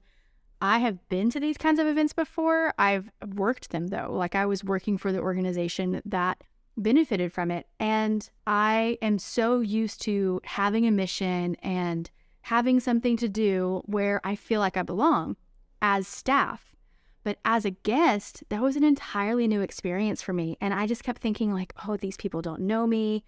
I 0.62 0.79
have 0.79 1.08
been 1.10 1.29
to 1.32 1.39
these 1.39 1.58
kinds 1.58 1.79
of 1.79 1.88
events 1.88 2.13
before. 2.13 2.74
I've 2.77 3.12
worked 3.36 3.70
them 3.70 3.88
though. 3.88 4.12
Like 4.12 4.36
I 4.36 4.46
was 4.46 4.63
working 4.63 4.98
for 4.98 5.12
the 5.12 5.20
organization 5.20 6.01
that 6.06 6.44
benefited 6.77 7.34
from 7.34 7.51
it. 7.51 7.67
And 7.79 8.29
I 8.46 8.98
am 9.01 9.20
so 9.20 9.60
used 9.60 10.01
to 10.03 10.41
having 10.44 10.86
a 10.88 10.91
mission 10.91 11.56
and 11.62 12.10
having 12.41 12.79
something 12.79 13.17
to 13.17 13.27
do 13.27 13.82
where 13.86 14.22
I 14.24 14.36
feel 14.36 14.60
like 14.60 14.77
I 14.77 14.84
belong 14.84 15.36
as 15.81 16.07
staff. 16.07 16.75
But 17.24 17.39
as 17.43 17.65
a 17.65 17.72
guest, 17.72 18.43
that 18.50 18.62
was 18.62 18.75
an 18.75 18.84
entirely 18.84 19.48
new 19.48 19.62
experience 19.62 20.22
for 20.22 20.31
me. 20.34 20.57
And 20.62 20.74
I 20.74 20.88
just 20.88 21.03
kept 21.03 21.22
thinking, 21.22 21.53
like, 21.53 21.74
oh, 21.88 21.98
these 21.98 22.17
people 22.17 22.41
don't 22.41 22.62
know 22.62 22.88
me. 22.88 23.25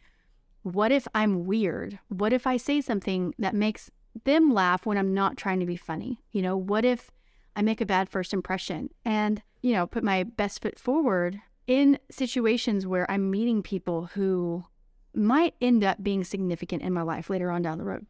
What 0.63 0.91
if 0.91 1.07
I'm 1.13 1.45
weird? 1.45 1.99
What 2.07 2.31
if 2.31 2.47
I 2.47 2.57
say 2.57 2.81
something 2.81 3.33
that 3.39 3.55
makes 3.55 3.91
them 4.23 4.53
laugh 4.53 4.85
when 4.85 4.97
I'm 4.97 5.13
not 5.13 5.37
trying 5.37 5.59
to 5.59 5.65
be 5.65 5.75
funny? 5.75 6.21
You 6.31 6.41
know, 6.41 6.55
what 6.55 6.85
if 6.85 7.11
I 7.55 7.61
make 7.61 7.81
a 7.81 7.85
bad 7.85 8.09
first 8.09 8.33
impression 8.33 8.89
and, 9.03 9.41
you 9.61 9.73
know, 9.73 9.85
put 9.85 10.03
my 10.03 10.23
best 10.23 10.61
foot 10.61 10.79
forward 10.79 11.41
in 11.67 11.99
situations 12.09 12.87
where 12.87 13.09
I'm 13.11 13.29
meeting 13.29 13.61
people 13.61 14.05
who 14.13 14.63
might 15.13 15.55
end 15.61 15.83
up 15.83 16.01
being 16.01 16.23
significant 16.23 16.83
in 16.83 16.93
my 16.93 17.01
life 17.01 17.29
later 17.29 17.51
on 17.51 17.61
down 17.61 17.77
the 17.77 17.83
road, 17.83 18.05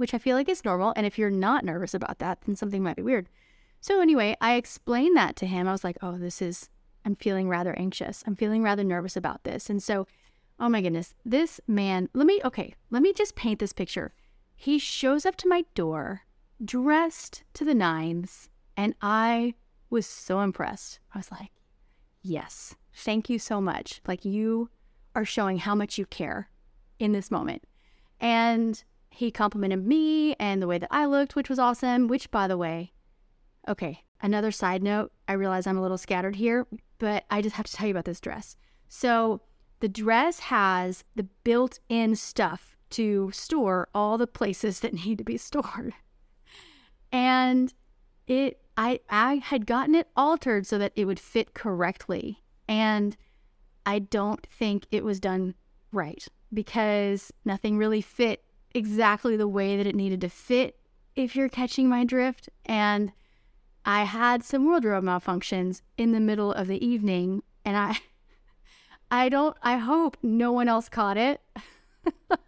which 0.00 0.14
I 0.14 0.18
feel 0.18 0.34
like 0.34 0.48
is 0.48 0.64
normal. 0.64 0.94
And 0.96 1.06
if 1.06 1.18
you're 1.18 1.30
not 1.30 1.62
nervous 1.62 1.92
about 1.92 2.20
that, 2.20 2.40
then 2.46 2.56
something 2.56 2.82
might 2.82 2.96
be 2.96 3.02
weird. 3.02 3.28
So, 3.82 4.00
anyway, 4.00 4.34
I 4.40 4.54
explained 4.54 5.14
that 5.18 5.36
to 5.36 5.46
him. 5.46 5.68
I 5.68 5.72
was 5.72 5.84
like, 5.84 5.98
oh, 6.00 6.16
this 6.16 6.40
is, 6.40 6.70
I'm 7.04 7.16
feeling 7.16 7.50
rather 7.50 7.78
anxious. 7.78 8.24
I'm 8.26 8.34
feeling 8.34 8.62
rather 8.62 8.82
nervous 8.82 9.14
about 9.14 9.44
this. 9.44 9.68
And 9.68 9.82
so, 9.82 10.06
oh 10.58 10.70
my 10.70 10.80
goodness, 10.80 11.14
this 11.26 11.60
man, 11.68 12.08
let 12.14 12.26
me, 12.26 12.40
okay, 12.46 12.74
let 12.88 13.02
me 13.02 13.12
just 13.12 13.36
paint 13.36 13.58
this 13.58 13.74
picture. 13.74 14.14
He 14.56 14.78
shows 14.78 15.26
up 15.26 15.36
to 15.36 15.48
my 15.48 15.64
door 15.74 16.22
dressed 16.64 17.42
to 17.54 17.64
the 17.66 17.74
nines, 17.74 18.48
and 18.78 18.94
I 19.02 19.52
was 19.90 20.06
so 20.06 20.40
impressed. 20.40 20.98
I 21.14 21.18
was 21.18 21.30
like, 21.30 21.50
yes, 22.22 22.74
thank 22.94 23.28
you 23.28 23.38
so 23.38 23.60
much. 23.60 24.00
Like, 24.06 24.24
you 24.24 24.70
are 25.14 25.26
showing 25.26 25.58
how 25.58 25.74
much 25.74 25.98
you 25.98 26.06
care 26.06 26.48
in 26.98 27.12
this 27.12 27.30
moment. 27.30 27.64
And 28.18 28.82
he 29.20 29.30
complimented 29.30 29.86
me 29.86 30.34
and 30.34 30.60
the 30.60 30.66
way 30.66 30.78
that 30.78 30.88
I 30.90 31.04
looked, 31.04 31.36
which 31.36 31.48
was 31.48 31.58
awesome, 31.58 32.08
which, 32.08 32.30
by 32.30 32.48
the 32.48 32.56
way, 32.56 32.92
Okay, 33.68 34.04
another 34.22 34.50
side 34.50 34.82
note. 34.82 35.12
I 35.28 35.34
realize 35.34 35.66
I'm 35.66 35.76
a 35.76 35.82
little 35.82 35.98
scattered 35.98 36.36
here, 36.36 36.66
but 36.98 37.24
I 37.30 37.42
just 37.42 37.56
have 37.56 37.66
to 37.66 37.72
tell 37.72 37.86
you 37.86 37.92
about 37.92 38.06
this 38.06 38.20
dress. 38.20 38.56
So, 38.88 39.42
the 39.80 39.88
dress 39.88 40.40
has 40.40 41.04
the 41.14 41.24
built 41.44 41.78
in 41.88 42.16
stuff 42.16 42.76
to 42.90 43.30
store 43.32 43.88
all 43.94 44.18
the 44.18 44.26
places 44.26 44.80
that 44.80 44.94
need 44.94 45.18
to 45.18 45.24
be 45.24 45.36
stored. 45.36 45.94
And 47.12 47.72
it 48.26 48.60
I 48.76 49.00
I 49.08 49.36
had 49.36 49.66
gotten 49.66 49.94
it 49.94 50.08
altered 50.16 50.66
so 50.66 50.78
that 50.78 50.92
it 50.96 51.04
would 51.04 51.20
fit 51.20 51.54
correctly. 51.54 52.42
And 52.68 53.16
I 53.84 53.98
don't 53.98 54.46
think 54.46 54.86
it 54.90 55.04
was 55.04 55.20
done 55.20 55.54
right 55.92 56.26
because 56.52 57.32
nothing 57.44 57.76
really 57.78 58.00
fit 58.00 58.44
exactly 58.74 59.36
the 59.36 59.48
way 59.48 59.76
that 59.76 59.86
it 59.86 59.94
needed 59.94 60.20
to 60.20 60.28
fit 60.28 60.76
if 61.16 61.34
you're 61.34 61.48
catching 61.48 61.88
my 61.88 62.04
drift 62.04 62.48
and 62.64 63.12
I 63.84 64.04
had 64.04 64.44
some 64.44 64.64
wardrobe 64.64 65.04
malfunctions 65.04 65.82
in 65.96 66.12
the 66.12 66.20
middle 66.20 66.52
of 66.52 66.66
the 66.66 66.84
evening 66.84 67.42
and 67.64 67.76
I 67.76 67.98
I 69.10 69.28
don't 69.28 69.56
I 69.62 69.78
hope 69.78 70.16
no 70.22 70.52
one 70.52 70.68
else 70.68 70.88
caught 70.88 71.16
it. 71.16 71.40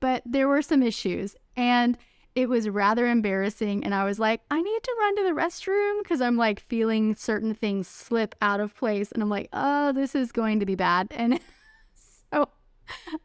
but 0.00 0.22
there 0.24 0.48
were 0.48 0.62
some 0.62 0.82
issues 0.82 1.34
and 1.56 1.98
it 2.34 2.48
was 2.48 2.68
rather 2.68 3.06
embarrassing 3.06 3.84
and 3.84 3.94
I 3.94 4.04
was 4.04 4.18
like, 4.18 4.40
I 4.50 4.60
need 4.60 4.82
to 4.82 4.96
run 5.00 5.16
to 5.16 5.22
the 5.22 5.40
restroom 5.40 6.02
because 6.02 6.20
I'm 6.20 6.36
like 6.36 6.60
feeling 6.60 7.14
certain 7.14 7.54
things 7.54 7.86
slip 7.86 8.34
out 8.42 8.60
of 8.60 8.74
place 8.74 9.12
and 9.12 9.22
I'm 9.22 9.30
like, 9.30 9.48
oh, 9.52 9.92
this 9.92 10.14
is 10.14 10.32
going 10.32 10.60
to 10.60 10.66
be 10.66 10.74
bad. 10.74 11.08
And 11.10 11.40
so 12.32 12.48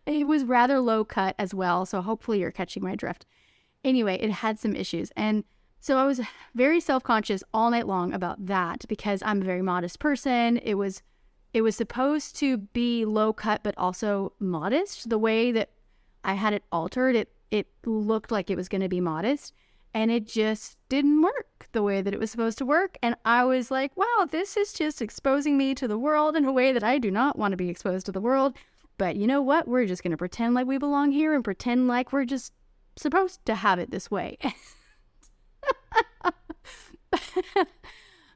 it 0.06 0.28
was 0.28 0.44
rather 0.44 0.80
low 0.80 1.04
cut 1.04 1.36
as 1.38 1.54
well. 1.54 1.86
So 1.86 2.02
hopefully 2.02 2.40
you're 2.40 2.52
catching 2.52 2.84
my 2.84 2.96
drift. 2.96 3.26
Anyway, 3.84 4.18
it 4.20 4.32
had 4.32 4.60
some 4.60 4.76
issues 4.76 5.12
and 5.16 5.44
so 5.82 5.98
I 5.98 6.06
was 6.06 6.20
very 6.54 6.80
self-conscious 6.80 7.44
all 7.54 7.72
night 7.72 7.88
long 7.88 8.14
about 8.14 8.46
that 8.48 8.86
because 8.90 9.24
I'm 9.26 9.42
a 9.42 9.46
very 9.46 9.62
modest 9.62 10.00
person. 10.00 10.58
It 10.58 10.76
was 10.76 11.02
it 11.54 11.62
was 11.62 11.76
supposed 11.76 12.36
to 12.38 12.58
be 12.58 13.06
low 13.06 13.34
cut 13.34 13.64
but 13.64 13.76
also 13.78 14.34
modest. 14.40 15.10
The 15.10 15.18
way 15.18 15.52
that 15.52 15.70
I 16.24 16.34
had 16.34 16.54
it 16.54 16.64
altered, 16.72 17.16
it 17.16 17.32
it 17.50 17.68
looked 17.86 18.32
like 18.32 18.50
it 18.50 18.58
was 18.58 18.70
going 18.70 18.82
to 18.82 18.90
be 18.90 19.02
modest 19.02 19.54
and 19.94 20.12
it 20.12 20.28
just 20.28 20.78
didn't 20.88 21.22
work 21.22 21.68
the 21.72 21.82
way 21.82 22.02
that 22.02 22.14
it 22.14 22.20
was 22.20 22.30
supposed 22.30 22.60
to 22.60 22.66
work 22.66 22.98
and 23.02 23.16
I 23.24 23.46
was 23.46 23.72
like, 23.72 23.96
"Wow, 23.96 24.28
this 24.30 24.58
is 24.58 24.74
just 24.74 25.02
exposing 25.02 25.58
me 25.58 25.74
to 25.76 25.88
the 25.88 25.98
world 25.98 26.36
in 26.36 26.46
a 26.46 26.52
way 26.52 26.74
that 26.74 26.84
I 26.84 26.98
do 27.00 27.10
not 27.10 27.38
want 27.40 27.54
to 27.54 27.58
be 27.58 27.70
exposed 27.70 28.06
to 28.08 28.12
the 28.12 28.22
world." 28.22 28.56
But 29.00 29.16
you 29.16 29.26
know 29.28 29.42
what? 29.42 29.68
We're 29.68 29.86
just 29.86 30.04
going 30.04 30.12
to 30.12 30.18
pretend 30.18 30.54
like 30.54 30.68
we 30.68 30.78
belong 30.78 31.12
here 31.12 31.34
and 31.34 31.42
pretend 31.44 31.88
like 31.88 32.12
we're 32.12 32.26
just 32.26 32.52
supposed 32.98 33.44
to 33.46 33.56
have 33.56 33.80
it 33.80 33.92
this 33.92 34.12
way. 34.12 34.38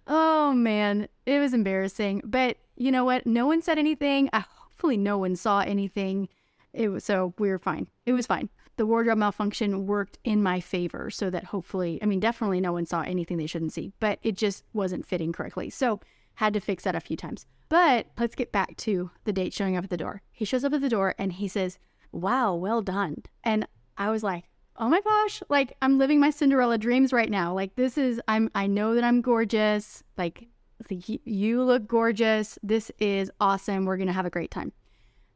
oh 0.07 0.53
man, 0.53 1.09
it 1.25 1.39
was 1.39 1.53
embarrassing. 1.53 2.21
But 2.23 2.55
you 2.77 2.91
know 2.93 3.03
what? 3.03 3.27
No 3.27 3.45
one 3.45 3.61
said 3.61 3.77
anything. 3.77 4.29
Hopefully, 4.33 4.95
no 4.95 5.17
one 5.17 5.35
saw 5.35 5.59
anything. 5.59 6.29
It 6.71 6.87
was 6.87 7.03
so 7.03 7.33
we 7.37 7.49
were 7.49 7.59
fine. 7.59 7.87
It 8.05 8.13
was 8.13 8.25
fine. 8.25 8.49
The 8.77 8.85
wardrobe 8.85 9.17
malfunction 9.17 9.85
worked 9.85 10.17
in 10.23 10.41
my 10.41 10.61
favor, 10.61 11.09
so 11.11 11.29
that 11.29 11.43
hopefully, 11.43 11.99
I 12.01 12.05
mean, 12.05 12.21
definitely 12.21 12.61
no 12.61 12.71
one 12.71 12.85
saw 12.85 13.01
anything 13.01 13.35
they 13.35 13.47
shouldn't 13.47 13.73
see, 13.73 13.91
but 13.99 14.17
it 14.23 14.37
just 14.37 14.63
wasn't 14.73 15.05
fitting 15.05 15.33
correctly. 15.33 15.69
So 15.69 15.99
had 16.35 16.53
to 16.53 16.59
fix 16.59 16.83
that 16.83 16.95
a 16.95 16.99
few 16.99 17.17
times. 17.17 17.45
But 17.69 18.07
let's 18.17 18.35
get 18.35 18.51
back 18.51 18.77
to 18.77 19.11
the 19.23 19.33
date 19.33 19.53
showing 19.53 19.77
up 19.77 19.83
at 19.83 19.89
the 19.89 19.97
door. 19.97 20.21
He 20.31 20.45
shows 20.45 20.63
up 20.63 20.73
at 20.73 20.81
the 20.81 20.89
door 20.89 21.15
and 21.17 21.33
he 21.33 21.47
says, 21.47 21.79
"Wow, 22.11 22.53
well 22.55 22.81
done." 22.81 23.23
And 23.43 23.67
I 23.97 24.09
was 24.09 24.23
like, 24.23 24.45
oh 24.77 24.89
my 24.89 25.01
gosh, 25.01 25.43
like 25.49 25.75
I'm 25.81 25.97
living 25.97 26.19
my 26.19 26.29
Cinderella 26.29 26.77
dreams 26.77 27.13
right 27.13 27.29
now. 27.29 27.53
Like 27.53 27.75
this 27.75 27.97
is 27.97 28.21
I'm 28.27 28.49
I 28.55 28.67
know 28.67 28.95
that 28.95 29.03
I'm 29.03 29.21
gorgeous. 29.21 30.03
Like 30.17 30.47
you 30.89 31.63
look 31.63 31.87
gorgeous. 31.87 32.57
This 32.63 32.91
is 32.99 33.31
awesome. 33.39 33.85
We're 33.85 33.97
going 33.97 34.07
to 34.07 34.13
have 34.13 34.25
a 34.25 34.31
great 34.31 34.51
time. 34.51 34.73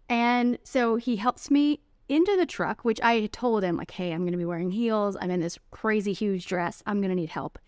And 0.09 0.57
so 0.63 0.95
he 0.95 1.17
helps 1.17 1.51
me 1.51 1.81
into 2.09 2.35
the 2.37 2.45
truck, 2.45 2.83
which 2.83 3.01
I 3.01 3.27
told 3.27 3.63
him 3.63 3.77
like, 3.77 3.91
"Hey, 3.91 4.11
I'm 4.11 4.21
going 4.21 4.31
to 4.31 4.37
be 4.37 4.45
wearing 4.45 4.71
heels. 4.71 5.17
I'm 5.19 5.31
in 5.31 5.41
this 5.41 5.59
crazy 5.71 6.13
huge 6.13 6.47
dress. 6.47 6.81
I'm 6.85 7.01
going 7.01 7.09
to 7.09 7.15
need 7.15 7.29
help." 7.29 7.59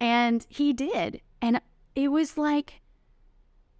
And 0.00 0.46
he 0.48 0.72
did. 0.72 1.20
And 1.40 1.60
it 1.94 2.08
was 2.08 2.36
like 2.38 2.80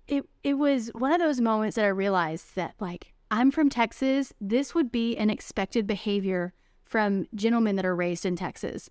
it 0.09 0.29
it 0.43 0.55
was 0.55 0.89
one 0.95 1.13
of 1.13 1.21
those 1.21 1.41
moments 1.41 1.77
that 1.77 1.85
I 1.85 1.89
realized 1.89 2.55
that 2.57 2.75
like 2.81 3.13
I'm 3.31 3.51
from 3.51 3.71
Texas. 3.71 4.35
This 4.41 4.75
would 4.75 4.93
be 4.93 5.17
an 5.17 5.31
expected 5.31 5.87
behavior 5.87 6.53
from 6.85 7.27
gentlemen 7.35 7.77
that 7.77 7.87
are 7.87 7.97
raised 7.97 8.27
in 8.27 8.37
Texas. 8.37 8.91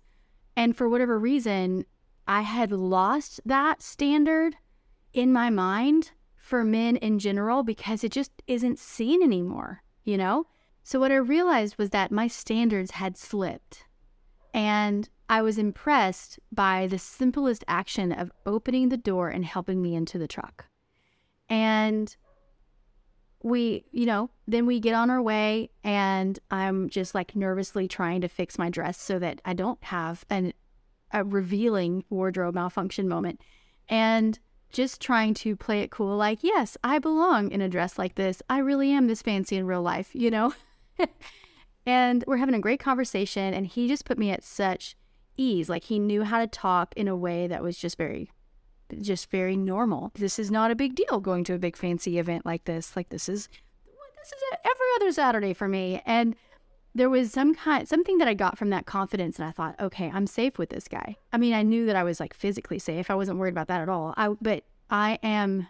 And 0.56 0.76
for 0.76 0.88
whatever 0.88 1.16
reason, 1.16 1.84
I 2.26 2.42
had 2.42 2.72
lost 2.72 3.40
that 3.46 3.80
standard 3.82 4.56
in 5.12 5.32
my 5.32 5.48
mind 5.50 6.10
for 6.36 6.64
men 6.64 6.96
in 6.96 7.20
general 7.20 7.62
because 7.62 8.02
it 8.02 8.10
just 8.10 8.32
isn't 8.48 8.80
seen 8.80 9.22
anymore, 9.22 9.82
you 10.02 10.16
know? 10.16 10.46
So 10.82 10.98
what 10.98 11.12
I 11.12 11.16
realized 11.16 11.78
was 11.78 11.90
that 11.90 12.10
my 12.10 12.26
standards 12.26 12.92
had 12.92 13.16
slipped. 13.16 13.84
And 14.52 15.08
I 15.32 15.40
was 15.40 15.56
impressed 15.56 16.38
by 16.52 16.86
the 16.86 16.98
simplest 16.98 17.64
action 17.66 18.12
of 18.12 18.30
opening 18.44 18.90
the 18.90 18.98
door 18.98 19.30
and 19.30 19.46
helping 19.46 19.80
me 19.80 19.94
into 19.94 20.18
the 20.18 20.28
truck. 20.28 20.66
And 21.48 22.14
we, 23.42 23.86
you 23.92 24.04
know, 24.04 24.28
then 24.46 24.66
we 24.66 24.78
get 24.78 24.94
on 24.94 25.08
our 25.08 25.22
way 25.22 25.70
and 25.82 26.38
I'm 26.50 26.90
just 26.90 27.14
like 27.14 27.34
nervously 27.34 27.88
trying 27.88 28.20
to 28.20 28.28
fix 28.28 28.58
my 28.58 28.68
dress 28.68 29.00
so 29.00 29.18
that 29.20 29.40
I 29.42 29.54
don't 29.54 29.82
have 29.84 30.26
an 30.28 30.52
a 31.12 31.24
revealing 31.24 32.04
wardrobe 32.10 32.54
malfunction 32.54 33.08
moment 33.08 33.40
and 33.88 34.38
just 34.70 35.00
trying 35.00 35.32
to 35.32 35.56
play 35.56 35.80
it 35.80 35.90
cool 35.90 36.14
like, 36.14 36.44
yes, 36.44 36.76
I 36.84 36.98
belong 36.98 37.50
in 37.50 37.62
a 37.62 37.70
dress 37.70 37.98
like 37.98 38.16
this. 38.16 38.42
I 38.50 38.58
really 38.58 38.90
am 38.90 39.06
this 39.06 39.22
fancy 39.22 39.56
in 39.56 39.66
real 39.66 39.82
life, 39.82 40.10
you 40.12 40.30
know? 40.30 40.52
and 41.86 42.22
we're 42.26 42.36
having 42.36 42.54
a 42.54 42.60
great 42.60 42.80
conversation. 42.80 43.54
And 43.54 43.66
he 43.66 43.88
just 43.88 44.04
put 44.04 44.18
me 44.18 44.30
at 44.30 44.44
such 44.44 44.94
ease. 45.42 45.68
Like 45.68 45.84
he 45.84 45.98
knew 45.98 46.22
how 46.22 46.38
to 46.38 46.46
talk 46.46 46.94
in 46.96 47.08
a 47.08 47.16
way 47.16 47.46
that 47.46 47.62
was 47.62 47.76
just 47.76 47.98
very, 47.98 48.30
just 49.00 49.30
very 49.30 49.56
normal. 49.56 50.12
This 50.14 50.38
is 50.38 50.50
not 50.50 50.70
a 50.70 50.76
big 50.76 50.94
deal 50.94 51.20
going 51.20 51.44
to 51.44 51.54
a 51.54 51.58
big 51.58 51.76
fancy 51.76 52.18
event 52.18 52.46
like 52.46 52.64
this. 52.64 52.96
Like 52.96 53.08
this 53.08 53.28
is, 53.28 53.48
this 53.86 54.28
is 54.28 54.42
every 54.64 54.86
other 54.96 55.12
Saturday 55.12 55.52
for 55.52 55.68
me. 55.68 56.02
And 56.06 56.36
there 56.94 57.10
was 57.10 57.32
some 57.32 57.54
kind 57.54 57.88
something 57.88 58.18
that 58.18 58.28
I 58.28 58.34
got 58.34 58.58
from 58.58 58.70
that 58.70 58.86
confidence 58.86 59.38
and 59.38 59.48
I 59.48 59.50
thought, 59.50 59.80
okay, 59.80 60.10
I'm 60.12 60.26
safe 60.26 60.58
with 60.58 60.70
this 60.70 60.88
guy. 60.88 61.16
I 61.32 61.38
mean, 61.38 61.54
I 61.54 61.62
knew 61.62 61.86
that 61.86 61.96
I 61.96 62.04
was 62.04 62.20
like 62.20 62.34
physically 62.34 62.78
safe. 62.78 63.10
I 63.10 63.14
wasn't 63.14 63.38
worried 63.38 63.54
about 63.54 63.68
that 63.68 63.80
at 63.80 63.88
all. 63.88 64.14
I 64.16 64.28
but 64.40 64.64
I 64.90 65.18
am 65.22 65.68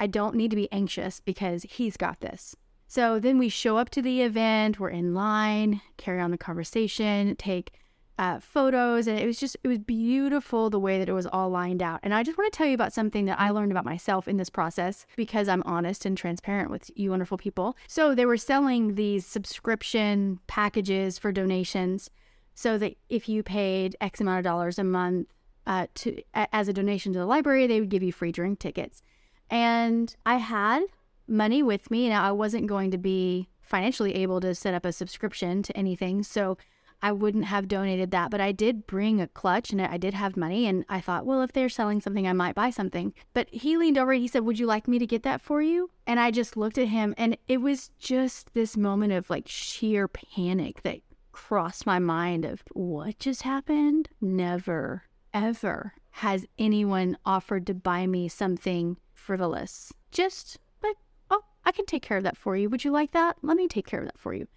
I 0.00 0.06
don't 0.06 0.36
need 0.36 0.50
to 0.50 0.56
be 0.56 0.70
anxious 0.70 1.20
because 1.20 1.64
he's 1.64 1.96
got 1.96 2.20
this. 2.20 2.54
So 2.86 3.18
then 3.18 3.36
we 3.36 3.48
show 3.48 3.76
up 3.76 3.90
to 3.90 4.02
the 4.02 4.22
event, 4.22 4.80
we're 4.80 4.88
in 4.88 5.12
line, 5.12 5.82
carry 5.98 6.20
on 6.20 6.30
the 6.30 6.38
conversation, 6.38 7.36
take 7.36 7.72
uh, 8.18 8.40
photos, 8.40 9.06
and 9.06 9.18
it 9.18 9.26
was 9.26 9.38
just, 9.38 9.56
it 9.62 9.68
was 9.68 9.78
beautiful 9.78 10.70
the 10.70 10.80
way 10.80 10.98
that 10.98 11.08
it 11.08 11.12
was 11.12 11.26
all 11.26 11.48
lined 11.48 11.82
out. 11.82 12.00
And 12.02 12.12
I 12.12 12.22
just 12.22 12.36
want 12.36 12.52
to 12.52 12.56
tell 12.56 12.66
you 12.66 12.74
about 12.74 12.92
something 12.92 13.26
that 13.26 13.38
I 13.38 13.50
learned 13.50 13.70
about 13.70 13.84
myself 13.84 14.26
in 14.26 14.36
this 14.36 14.50
process 14.50 15.06
because 15.16 15.48
I'm 15.48 15.62
honest 15.64 16.04
and 16.04 16.18
transparent 16.18 16.70
with 16.70 16.90
you 16.96 17.10
wonderful 17.10 17.38
people. 17.38 17.76
So 17.86 18.14
they 18.14 18.26
were 18.26 18.36
selling 18.36 18.96
these 18.96 19.24
subscription 19.24 20.40
packages 20.48 21.18
for 21.18 21.30
donations 21.30 22.10
so 22.54 22.76
that 22.78 22.96
if 23.08 23.28
you 23.28 23.44
paid 23.44 23.94
X 24.00 24.20
amount 24.20 24.38
of 24.38 24.44
dollars 24.44 24.80
a 24.80 24.84
month 24.84 25.28
uh, 25.66 25.86
to 25.94 26.20
as 26.34 26.66
a 26.66 26.72
donation 26.72 27.12
to 27.12 27.18
the 27.20 27.26
library, 27.26 27.68
they 27.68 27.78
would 27.78 27.90
give 27.90 28.02
you 28.02 28.12
free 28.12 28.32
drink 28.32 28.58
tickets. 28.58 29.02
And 29.48 30.14
I 30.26 30.38
had 30.38 30.82
money 31.28 31.62
with 31.62 31.90
me. 31.90 32.08
Now, 32.08 32.24
I 32.24 32.32
wasn't 32.32 32.66
going 32.66 32.90
to 32.90 32.98
be 32.98 33.48
financially 33.60 34.14
able 34.16 34.40
to 34.40 34.54
set 34.54 34.74
up 34.74 34.84
a 34.84 34.92
subscription 34.92 35.62
to 35.62 35.76
anything. 35.76 36.22
So 36.22 36.56
I 37.00 37.12
wouldn't 37.12 37.44
have 37.44 37.68
donated 37.68 38.10
that, 38.10 38.30
but 38.30 38.40
I 38.40 38.50
did 38.50 38.86
bring 38.86 39.20
a 39.20 39.28
clutch 39.28 39.70
and 39.70 39.80
I 39.80 39.96
did 39.98 40.14
have 40.14 40.36
money. 40.36 40.66
And 40.66 40.84
I 40.88 41.00
thought, 41.00 41.26
well, 41.26 41.42
if 41.42 41.52
they're 41.52 41.68
selling 41.68 42.00
something, 42.00 42.26
I 42.26 42.32
might 42.32 42.56
buy 42.56 42.70
something. 42.70 43.14
But 43.34 43.48
he 43.52 43.76
leaned 43.76 43.98
over 43.98 44.12
and 44.12 44.20
he 44.20 44.28
said, 44.28 44.44
Would 44.44 44.58
you 44.58 44.66
like 44.66 44.88
me 44.88 44.98
to 44.98 45.06
get 45.06 45.22
that 45.22 45.40
for 45.40 45.62
you? 45.62 45.90
And 46.06 46.18
I 46.18 46.30
just 46.30 46.56
looked 46.56 46.78
at 46.78 46.88
him 46.88 47.14
and 47.16 47.36
it 47.46 47.58
was 47.58 47.90
just 47.98 48.52
this 48.54 48.76
moment 48.76 49.12
of 49.12 49.30
like 49.30 49.46
sheer 49.46 50.08
panic 50.08 50.82
that 50.82 51.00
crossed 51.30 51.86
my 51.86 52.00
mind 52.00 52.44
of 52.44 52.64
what 52.72 53.20
just 53.20 53.42
happened? 53.42 54.08
Never, 54.20 55.04
ever 55.32 55.94
has 56.10 56.46
anyone 56.58 57.16
offered 57.24 57.64
to 57.68 57.74
buy 57.74 58.06
me 58.08 58.26
something 58.26 58.96
frivolous. 59.14 59.92
Just 60.10 60.58
like, 60.82 60.96
oh, 61.30 61.42
I 61.64 61.70
can 61.70 61.86
take 61.86 62.02
care 62.02 62.16
of 62.16 62.24
that 62.24 62.36
for 62.36 62.56
you. 62.56 62.68
Would 62.70 62.84
you 62.84 62.90
like 62.90 63.12
that? 63.12 63.36
Let 63.42 63.56
me 63.56 63.68
take 63.68 63.86
care 63.86 64.00
of 64.00 64.06
that 64.06 64.18
for 64.18 64.34
you. 64.34 64.48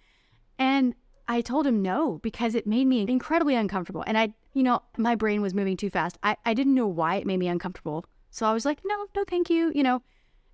And 0.58 0.94
I 1.28 1.40
told 1.40 1.66
him 1.66 1.82
no 1.82 2.18
because 2.22 2.54
it 2.54 2.66
made 2.66 2.86
me 2.86 3.06
incredibly 3.08 3.54
uncomfortable. 3.54 4.04
And 4.06 4.18
I, 4.18 4.34
you 4.54 4.62
know, 4.62 4.82
my 4.96 5.14
brain 5.14 5.40
was 5.40 5.54
moving 5.54 5.76
too 5.76 5.90
fast. 5.90 6.18
I, 6.22 6.36
I 6.44 6.54
didn't 6.54 6.74
know 6.74 6.86
why 6.86 7.16
it 7.16 7.26
made 7.26 7.38
me 7.38 7.48
uncomfortable. 7.48 8.04
So 8.30 8.46
I 8.46 8.52
was 8.52 8.64
like, 8.64 8.80
no, 8.84 9.06
no, 9.14 9.24
thank 9.24 9.50
you, 9.50 9.72
you 9.74 9.82
know, 9.82 10.02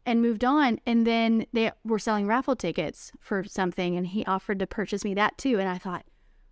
and 0.05 0.23
moved 0.23 0.45
on. 0.45 0.81
And 0.87 1.07
then 1.07 1.47
they 1.53 1.71
were 1.85 1.99
selling 1.99 2.27
raffle 2.27 2.57
tickets 2.57 3.13
for 3.21 3.45
something 3.45 3.97
and 3.97 4.07
he 4.07 4.25
offered 4.25 4.59
to 4.59 4.67
purchase 4.67 5.05
me 5.05 5.15
that 5.15 5.39
too. 5.39 5.59
And 5.59 5.69
I 5.69 5.79
thought, 5.79 6.05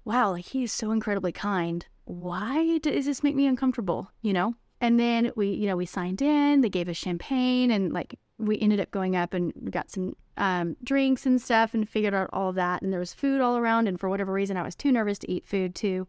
wow, 0.05 0.33
like 0.33 0.47
he 0.47 0.65
is 0.65 0.73
so 0.73 0.93
incredibly 0.93 1.33
kind. 1.33 1.87
Why 2.05 2.79
does 2.79 3.07
this 3.07 3.23
make 3.23 3.35
me 3.35 3.47
uncomfortable, 3.47 4.11
you 4.23 4.33
know? 4.33 4.55
And 4.81 5.01
then 5.01 5.33
we, 5.37 5.51
you 5.51 5.67
know, 5.67 5.77
we 5.77 5.87
signed 5.87 6.23
in, 6.23 6.61
they 6.61 6.69
gave 6.69 6.89
us 6.89 6.97
champagne 6.97 7.71
and 7.71 7.93
like 7.93 8.19
we 8.39 8.59
ended 8.59 8.81
up 8.81 8.91
going 8.91 9.17
up 9.17 9.35
and 9.35 9.53
got 9.71 9.91
some 9.91 10.15
um, 10.37 10.77
drinks 10.83 11.27
and 11.27 11.41
stuff 11.41 11.75
and 11.75 11.89
figured 11.89 12.15
out 12.15 12.31
all 12.33 12.53
that. 12.53 12.83
And 12.83 12.93
there 12.93 13.01
was 13.01 13.15
food 13.15 13.41
all 13.41 13.57
around. 13.57 13.89
And 13.89 13.99
for 13.99 14.09
whatever 14.09 14.33
reason, 14.33 14.57
I 14.57 14.63
was 14.63 14.75
too 14.75 14.93
nervous 14.93 15.19
to 15.21 15.31
eat 15.31 15.47
food 15.47 15.75
too, 15.75 16.07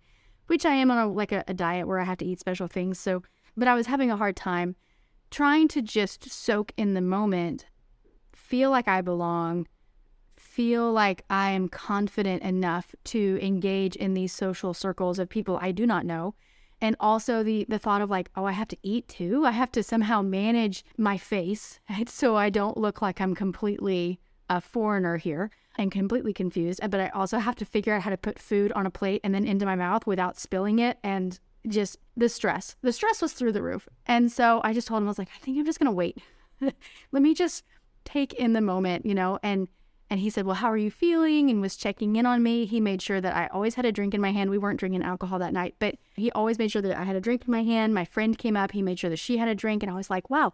which 0.47 0.65
I 0.65 0.73
am 0.73 0.91
on 0.91 0.97
a, 0.97 1.11
like 1.11 1.31
a, 1.31 1.43
a 1.47 1.53
diet 1.53 1.87
where 1.87 1.99
I 1.99 2.03
have 2.03 2.17
to 2.19 2.25
eat 2.25 2.39
special 2.39 2.67
things. 2.67 2.99
So, 2.99 3.23
but 3.55 3.67
I 3.67 3.75
was 3.75 3.87
having 3.87 4.11
a 4.11 4.17
hard 4.17 4.35
time 4.35 4.75
trying 5.31 5.67
to 5.69 5.81
just 5.81 6.29
soak 6.29 6.71
in 6.77 6.93
the 6.93 7.01
moment, 7.01 7.65
feel 8.33 8.69
like 8.69 8.87
I 8.87 9.01
belong, 9.01 9.67
feel 10.35 10.91
like 10.91 11.23
I 11.29 11.51
am 11.51 11.67
confident 11.67 12.43
enough 12.43 12.95
to 13.05 13.39
engage 13.41 13.95
in 13.95 14.13
these 14.13 14.31
social 14.31 14.73
circles 14.73 15.19
of 15.19 15.29
people 15.29 15.59
I 15.61 15.71
do 15.71 15.85
not 15.85 16.05
know 16.05 16.35
and 16.81 16.95
also 16.99 17.43
the 17.43 17.65
the 17.69 17.79
thought 17.79 18.01
of 18.01 18.09
like 18.09 18.29
oh 18.35 18.45
i 18.45 18.51
have 18.51 18.67
to 18.67 18.77
eat 18.83 19.07
too 19.07 19.45
i 19.45 19.51
have 19.51 19.71
to 19.71 19.83
somehow 19.83 20.21
manage 20.21 20.83
my 20.97 21.17
face 21.17 21.79
so 22.07 22.35
i 22.35 22.49
don't 22.49 22.77
look 22.77 23.01
like 23.01 23.19
i'm 23.19 23.35
completely 23.35 24.19
a 24.49 24.61
foreigner 24.61 25.17
here 25.17 25.49
and 25.77 25.91
completely 25.91 26.33
confused 26.33 26.79
but 26.89 26.99
i 26.99 27.09
also 27.09 27.37
have 27.37 27.55
to 27.55 27.65
figure 27.65 27.93
out 27.93 28.01
how 28.01 28.09
to 28.09 28.17
put 28.17 28.39
food 28.39 28.71
on 28.73 28.85
a 28.85 28.91
plate 28.91 29.21
and 29.23 29.33
then 29.33 29.45
into 29.45 29.65
my 29.65 29.75
mouth 29.75 30.05
without 30.07 30.39
spilling 30.39 30.79
it 30.79 30.97
and 31.03 31.39
just 31.67 31.97
the 32.15 32.29
stress 32.29 32.75
the 32.81 32.93
stress 32.93 33.21
was 33.21 33.33
through 33.33 33.51
the 33.51 33.61
roof 33.61 33.87
and 34.05 34.31
so 34.31 34.61
i 34.63 34.73
just 34.73 34.87
told 34.87 35.01
him 35.01 35.07
i 35.07 35.09
was 35.09 35.19
like 35.19 35.29
i 35.35 35.39
think 35.39 35.57
i'm 35.57 35.65
just 35.65 35.79
going 35.79 35.85
to 35.85 35.91
wait 35.91 36.17
let 36.61 37.21
me 37.21 37.33
just 37.33 37.63
take 38.05 38.33
in 38.33 38.53
the 38.53 38.61
moment 38.61 39.05
you 39.05 39.13
know 39.13 39.37
and 39.43 39.67
and 40.09 40.19
he 40.19 40.29
said, 40.29 40.45
Well, 40.45 40.55
how 40.55 40.71
are 40.71 40.77
you 40.77 40.89
feeling? 40.89 41.49
And 41.49 41.61
was 41.61 41.75
checking 41.75 42.15
in 42.15 42.25
on 42.25 42.41
me. 42.41 42.65
He 42.65 42.79
made 42.79 43.01
sure 43.01 43.19
that 43.19 43.35
I 43.35 43.47
always 43.47 43.75
had 43.75 43.85
a 43.85 43.91
drink 43.91 44.13
in 44.13 44.21
my 44.21 44.31
hand. 44.31 44.49
We 44.49 44.57
weren't 44.57 44.79
drinking 44.79 45.03
alcohol 45.03 45.39
that 45.39 45.53
night, 45.53 45.75
but 45.79 45.95
he 46.15 46.31
always 46.31 46.57
made 46.57 46.71
sure 46.71 46.81
that 46.81 46.97
I 46.97 47.03
had 47.03 47.15
a 47.15 47.21
drink 47.21 47.43
in 47.45 47.51
my 47.51 47.63
hand. 47.63 47.93
My 47.93 48.05
friend 48.05 48.37
came 48.37 48.55
up. 48.55 48.71
He 48.71 48.81
made 48.81 48.99
sure 48.99 49.09
that 49.09 49.17
she 49.17 49.37
had 49.37 49.49
a 49.49 49.55
drink. 49.55 49.83
And 49.83 49.91
I 49.91 49.95
was 49.95 50.09
like, 50.09 50.29
Wow. 50.29 50.53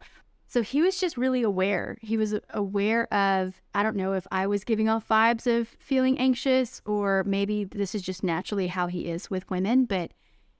So 0.53 0.61
he 0.61 0.83
was 0.83 0.99
just 0.99 1.17
really 1.17 1.41
aware. 1.41 1.97
He 1.99 2.15
was 2.15 2.35
aware 2.51 3.11
of, 3.11 3.59
I 3.73 3.81
don't 3.81 3.95
know 3.95 4.13
if 4.13 4.27
I 4.31 4.45
was 4.45 4.63
giving 4.63 4.87
off 4.87 5.07
vibes 5.07 5.47
of 5.47 5.67
feeling 5.79 6.19
anxious 6.19 6.79
or 6.85 7.23
maybe 7.23 7.63
this 7.63 7.95
is 7.95 8.03
just 8.03 8.23
naturally 8.23 8.67
how 8.67 8.85
he 8.85 9.07
is 9.07 9.31
with 9.31 9.49
women, 9.49 9.85
but 9.85 10.11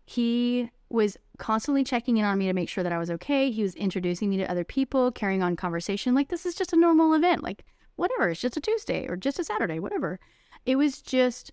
he 0.04 0.72
was 0.90 1.16
constantly 1.38 1.84
checking 1.84 2.18
in 2.18 2.26
on 2.26 2.40
me 2.40 2.48
to 2.48 2.54
make 2.54 2.70
sure 2.70 2.84
that 2.84 2.92
I 2.92 2.98
was 2.98 3.12
okay. 3.12 3.52
He 3.52 3.62
was 3.62 3.76
introducing 3.76 4.32
me 4.32 4.38
to 4.38 4.50
other 4.50 4.64
people, 4.64 5.12
carrying 5.12 5.44
on 5.44 5.56
conversation 5.56 6.16
like 6.16 6.30
this 6.30 6.48
is 6.48 6.56
just 6.56 6.74
a 6.74 6.76
normal 6.76 7.14
event. 7.14 7.44
Like 7.44 7.64
whatever, 7.96 8.30
it's 8.30 8.42
just 8.42 8.58
a 8.58 8.62
Tuesday 8.62 9.06
or 9.08 9.16
just 9.16 9.38
a 9.38 9.44
Saturday, 9.44 9.78
whatever. 9.78 10.20
It 10.66 10.78
was 10.78 11.04
just 11.04 11.52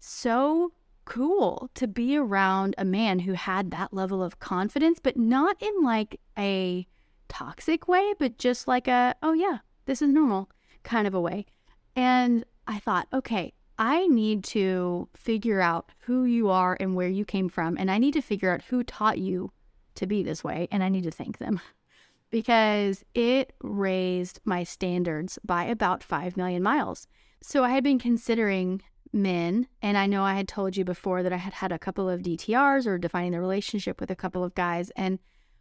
so 0.00 0.72
cool 1.04 1.70
to 1.74 1.86
be 1.86 2.16
around 2.16 2.74
a 2.78 2.84
man 2.84 3.20
who 3.20 3.34
had 3.34 3.70
that 3.70 3.94
level 3.94 4.24
of 4.24 4.40
confidence, 4.40 4.98
but 5.00 5.16
not 5.16 5.62
in 5.62 5.84
like 5.84 6.18
a 6.36 6.88
toxic 7.28 7.88
way, 7.88 8.14
but 8.18 8.38
just 8.38 8.68
like 8.68 8.88
a, 8.88 9.14
oh 9.22 9.32
yeah, 9.32 9.58
this 9.86 10.02
is 10.02 10.08
normal 10.08 10.50
kind 10.82 11.06
of 11.06 11.14
a 11.14 11.20
way. 11.20 11.46
And 11.94 12.44
I 12.66 12.78
thought, 12.78 13.08
okay, 13.12 13.52
I 13.78 14.06
need 14.06 14.44
to 14.44 15.08
figure 15.14 15.60
out 15.60 15.90
who 16.00 16.24
you 16.24 16.48
are 16.48 16.76
and 16.80 16.94
where 16.94 17.08
you 17.08 17.24
came 17.24 17.48
from. 17.48 17.76
And 17.78 17.90
I 17.90 17.98
need 17.98 18.14
to 18.14 18.22
figure 18.22 18.50
out 18.50 18.62
who 18.62 18.82
taught 18.82 19.18
you 19.18 19.52
to 19.96 20.06
be 20.06 20.22
this 20.22 20.42
way. 20.42 20.68
And 20.70 20.82
I 20.82 20.88
need 20.88 21.04
to 21.04 21.10
thank 21.10 21.38
them 21.38 21.60
because 22.30 23.04
it 23.14 23.52
raised 23.62 24.40
my 24.44 24.64
standards 24.64 25.38
by 25.44 25.64
about 25.64 26.02
5 26.02 26.36
million 26.36 26.62
miles. 26.62 27.06
So 27.42 27.64
I 27.64 27.70
had 27.70 27.84
been 27.84 27.98
considering 27.98 28.82
men, 29.12 29.68
and 29.82 29.96
I 29.96 30.06
know 30.06 30.22
I 30.24 30.34
had 30.34 30.48
told 30.48 30.76
you 30.76 30.84
before 30.84 31.22
that 31.22 31.32
I 31.32 31.36
had 31.36 31.54
had 31.54 31.72
a 31.72 31.78
couple 31.78 32.08
of 32.08 32.22
DTRs 32.22 32.86
or 32.86 32.98
defining 32.98 33.32
the 33.32 33.40
relationship 33.40 34.00
with 34.00 34.10
a 34.10 34.16
couple 34.16 34.42
of 34.42 34.54
guys. 34.54 34.90
And 34.96 35.18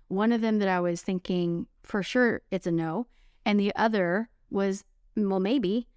one 0.08 0.32
of 0.32 0.42
them 0.42 0.60
that 0.60 0.68
I 0.68 0.80
was 0.80 1.02
thinking 1.02 1.68
for 1.84 2.04
sure 2.04 2.42
it's 2.52 2.68
a 2.68 2.72
no, 2.72 3.08
and 3.46 3.60
the 3.60 3.76
other 3.76 4.30
was, 4.50 4.84
well, 5.16 5.40
maybe. 5.40 5.88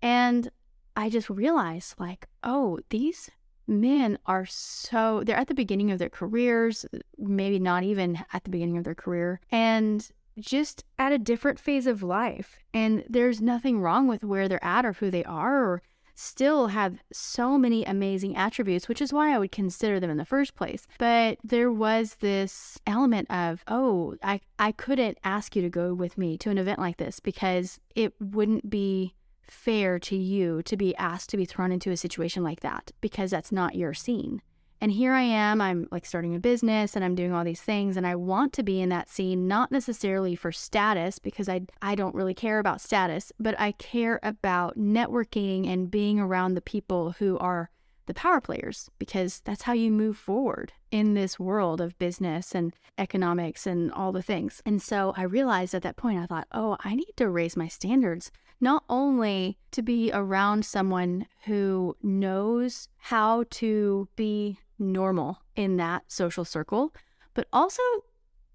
And 0.00 0.50
I 0.96 1.08
just 1.08 1.30
realized, 1.30 1.94
like, 1.98 2.26
oh, 2.42 2.80
these 2.90 3.30
men 3.66 4.18
are 4.26 4.44
so 4.44 5.22
they're 5.24 5.36
at 5.36 5.46
the 5.46 5.54
beginning 5.54 5.90
of 5.90 5.98
their 5.98 6.10
careers, 6.10 6.84
maybe 7.16 7.58
not 7.58 7.84
even 7.84 8.18
at 8.32 8.44
the 8.44 8.50
beginning 8.50 8.76
of 8.76 8.84
their 8.84 8.94
career, 8.94 9.40
and 9.50 10.10
just 10.38 10.84
at 10.98 11.12
a 11.12 11.18
different 11.18 11.58
phase 11.58 11.86
of 11.86 12.02
life. 12.02 12.58
And 12.74 13.04
there's 13.08 13.40
nothing 13.40 13.80
wrong 13.80 14.08
with 14.08 14.24
where 14.24 14.48
they're 14.48 14.64
at 14.64 14.84
or 14.84 14.94
who 14.94 15.10
they 15.10 15.24
are, 15.24 15.64
or 15.64 15.82
still 16.14 16.68
have 16.68 17.02
so 17.12 17.58
many 17.58 17.84
amazing 17.84 18.36
attributes, 18.36 18.88
which 18.88 19.00
is 19.00 19.12
why 19.12 19.34
I 19.34 19.38
would 19.38 19.52
consider 19.52 20.00
them 20.00 20.10
in 20.10 20.16
the 20.16 20.24
first 20.24 20.54
place. 20.54 20.86
But 20.98 21.38
there 21.42 21.72
was 21.72 22.16
this 22.16 22.78
element 22.86 23.30
of, 23.30 23.64
oh, 23.68 24.16
I, 24.22 24.40
I 24.58 24.72
couldn't 24.72 25.18
ask 25.24 25.56
you 25.56 25.62
to 25.62 25.70
go 25.70 25.94
with 25.94 26.18
me 26.18 26.36
to 26.38 26.50
an 26.50 26.58
event 26.58 26.78
like 26.78 26.98
this 26.98 27.20
because 27.20 27.80
it 27.94 28.14
wouldn't 28.20 28.68
be 28.70 29.14
fair 29.42 29.98
to 29.98 30.16
you 30.16 30.62
to 30.62 30.76
be 30.76 30.96
asked 30.96 31.28
to 31.30 31.36
be 31.36 31.44
thrown 31.44 31.72
into 31.72 31.90
a 31.90 31.96
situation 31.96 32.42
like 32.42 32.60
that 32.60 32.90
because 33.00 33.30
that's 33.30 33.52
not 33.52 33.74
your 33.74 33.92
scene. 33.92 34.40
And 34.82 34.90
here 34.90 35.12
I 35.12 35.22
am, 35.22 35.60
I'm 35.60 35.86
like 35.92 36.04
starting 36.04 36.34
a 36.34 36.40
business 36.40 36.96
and 36.96 37.04
I'm 37.04 37.14
doing 37.14 37.32
all 37.32 37.44
these 37.44 37.60
things 37.60 37.96
and 37.96 38.04
I 38.04 38.16
want 38.16 38.52
to 38.54 38.64
be 38.64 38.80
in 38.80 38.88
that 38.88 39.08
scene 39.08 39.46
not 39.46 39.70
necessarily 39.70 40.34
for 40.34 40.50
status 40.50 41.20
because 41.20 41.48
I 41.48 41.60
I 41.80 41.94
don't 41.94 42.16
really 42.16 42.34
care 42.34 42.58
about 42.58 42.80
status, 42.80 43.30
but 43.38 43.54
I 43.60 43.72
care 43.72 44.18
about 44.24 44.76
networking 44.76 45.68
and 45.68 45.88
being 45.88 46.18
around 46.18 46.54
the 46.54 46.60
people 46.60 47.12
who 47.12 47.38
are 47.38 47.70
the 48.06 48.14
power 48.14 48.40
players 48.40 48.90
because 48.98 49.40
that's 49.44 49.62
how 49.62 49.72
you 49.72 49.92
move 49.92 50.16
forward 50.16 50.72
in 50.90 51.14
this 51.14 51.38
world 51.38 51.80
of 51.80 51.96
business 52.00 52.52
and 52.52 52.74
economics 52.98 53.68
and 53.68 53.92
all 53.92 54.10
the 54.10 54.20
things. 54.20 54.62
And 54.66 54.82
so 54.82 55.14
I 55.16 55.22
realized 55.22 55.74
at 55.74 55.82
that 55.82 55.96
point, 55.96 56.18
I 56.18 56.26
thought, 56.26 56.48
oh, 56.50 56.76
I 56.80 56.96
need 56.96 57.12
to 57.18 57.30
raise 57.30 57.56
my 57.56 57.68
standards, 57.68 58.32
not 58.60 58.82
only 58.88 59.58
to 59.70 59.80
be 59.80 60.10
around 60.12 60.64
someone 60.64 61.26
who 61.44 61.96
knows 62.02 62.88
how 62.98 63.44
to 63.50 64.08
be 64.16 64.58
normal 64.82 65.38
in 65.56 65.76
that 65.76 66.04
social 66.08 66.44
circle, 66.44 66.94
but 67.34 67.46
also 67.52 67.82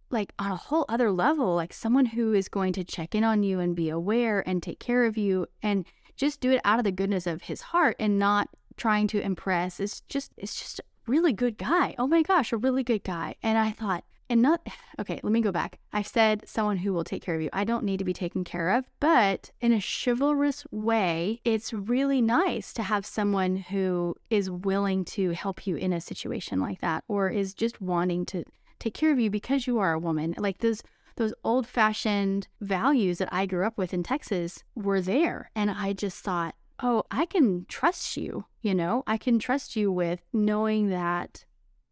like 0.09 0.33
on 0.39 0.51
a 0.51 0.55
whole 0.55 0.85
other 0.87 1.11
level, 1.11 1.55
like 1.55 1.73
someone 1.73 2.05
who 2.05 2.33
is 2.33 2.47
going 2.47 2.73
to 2.73 2.83
check 2.83 3.13
in 3.15 3.23
on 3.23 3.43
you 3.43 3.59
and 3.59 3.75
be 3.75 3.89
aware 3.89 4.47
and 4.47 4.63
take 4.63 4.79
care 4.79 5.05
of 5.05 5.17
you 5.17 5.47
and 5.61 5.85
just 6.15 6.39
do 6.39 6.51
it 6.51 6.61
out 6.63 6.79
of 6.79 6.85
the 6.85 6.91
goodness 6.91 7.27
of 7.27 7.43
his 7.43 7.61
heart 7.61 7.95
and 7.99 8.17
not 8.17 8.49
trying 8.77 9.07
to 9.07 9.19
impress. 9.19 9.79
It's 9.79 10.01
just 10.01 10.31
it's 10.37 10.55
just 10.55 10.79
a 10.79 10.83
really 11.07 11.33
good 11.33 11.57
guy. 11.57 11.95
Oh 11.97 12.07
my 12.07 12.21
gosh, 12.21 12.51
a 12.51 12.57
really 12.57 12.83
good 12.83 13.03
guy. 13.03 13.35
And 13.43 13.57
I 13.57 13.71
thought, 13.71 14.03
and 14.29 14.41
not 14.41 14.65
okay, 14.99 15.19
let 15.23 15.31
me 15.31 15.41
go 15.41 15.51
back. 15.51 15.79
I 15.93 16.01
said 16.01 16.47
someone 16.47 16.77
who 16.77 16.93
will 16.93 17.03
take 17.03 17.23
care 17.23 17.35
of 17.35 17.41
you. 17.41 17.49
I 17.53 17.63
don't 17.63 17.83
need 17.83 17.97
to 17.97 18.05
be 18.05 18.13
taken 18.13 18.43
care 18.43 18.71
of, 18.71 18.85
but 18.99 19.51
in 19.61 19.73
a 19.73 19.81
chivalrous 19.81 20.65
way, 20.71 21.41
it's 21.43 21.73
really 21.73 22.21
nice 22.21 22.73
to 22.73 22.83
have 22.83 23.05
someone 23.05 23.57
who 23.57 24.15
is 24.29 24.49
willing 24.49 25.05
to 25.05 25.31
help 25.31 25.67
you 25.67 25.75
in 25.75 25.93
a 25.93 26.01
situation 26.01 26.59
like 26.59 26.81
that 26.81 27.03
or 27.07 27.29
is 27.29 27.53
just 27.53 27.81
wanting 27.81 28.25
to 28.27 28.43
take 28.79 28.93
care 28.93 29.11
of 29.11 29.19
you 29.19 29.29
because 29.29 29.67
you 29.67 29.79
are 29.79 29.93
a 29.93 29.99
woman. 29.99 30.35
Like 30.37 30.59
those 30.59 30.83
those 31.17 31.33
old 31.43 31.67
fashioned 31.67 32.47
values 32.61 33.17
that 33.17 33.29
I 33.31 33.47
grew 33.47 33.65
up 33.65 33.77
with 33.77 33.93
in 33.93 34.03
Texas 34.03 34.63
were 34.75 35.01
there. 35.01 35.49
And 35.55 35.71
I 35.71 35.93
just 35.93 36.23
thought, 36.23 36.53
oh, 36.81 37.03
I 37.09 37.25
can 37.25 37.65
trust 37.67 38.15
you. 38.17 38.45
You 38.61 38.75
know, 38.75 39.03
I 39.07 39.17
can 39.17 39.39
trust 39.39 39.75
you 39.75 39.91
with 39.91 40.21
knowing 40.31 40.89
that 40.89 41.43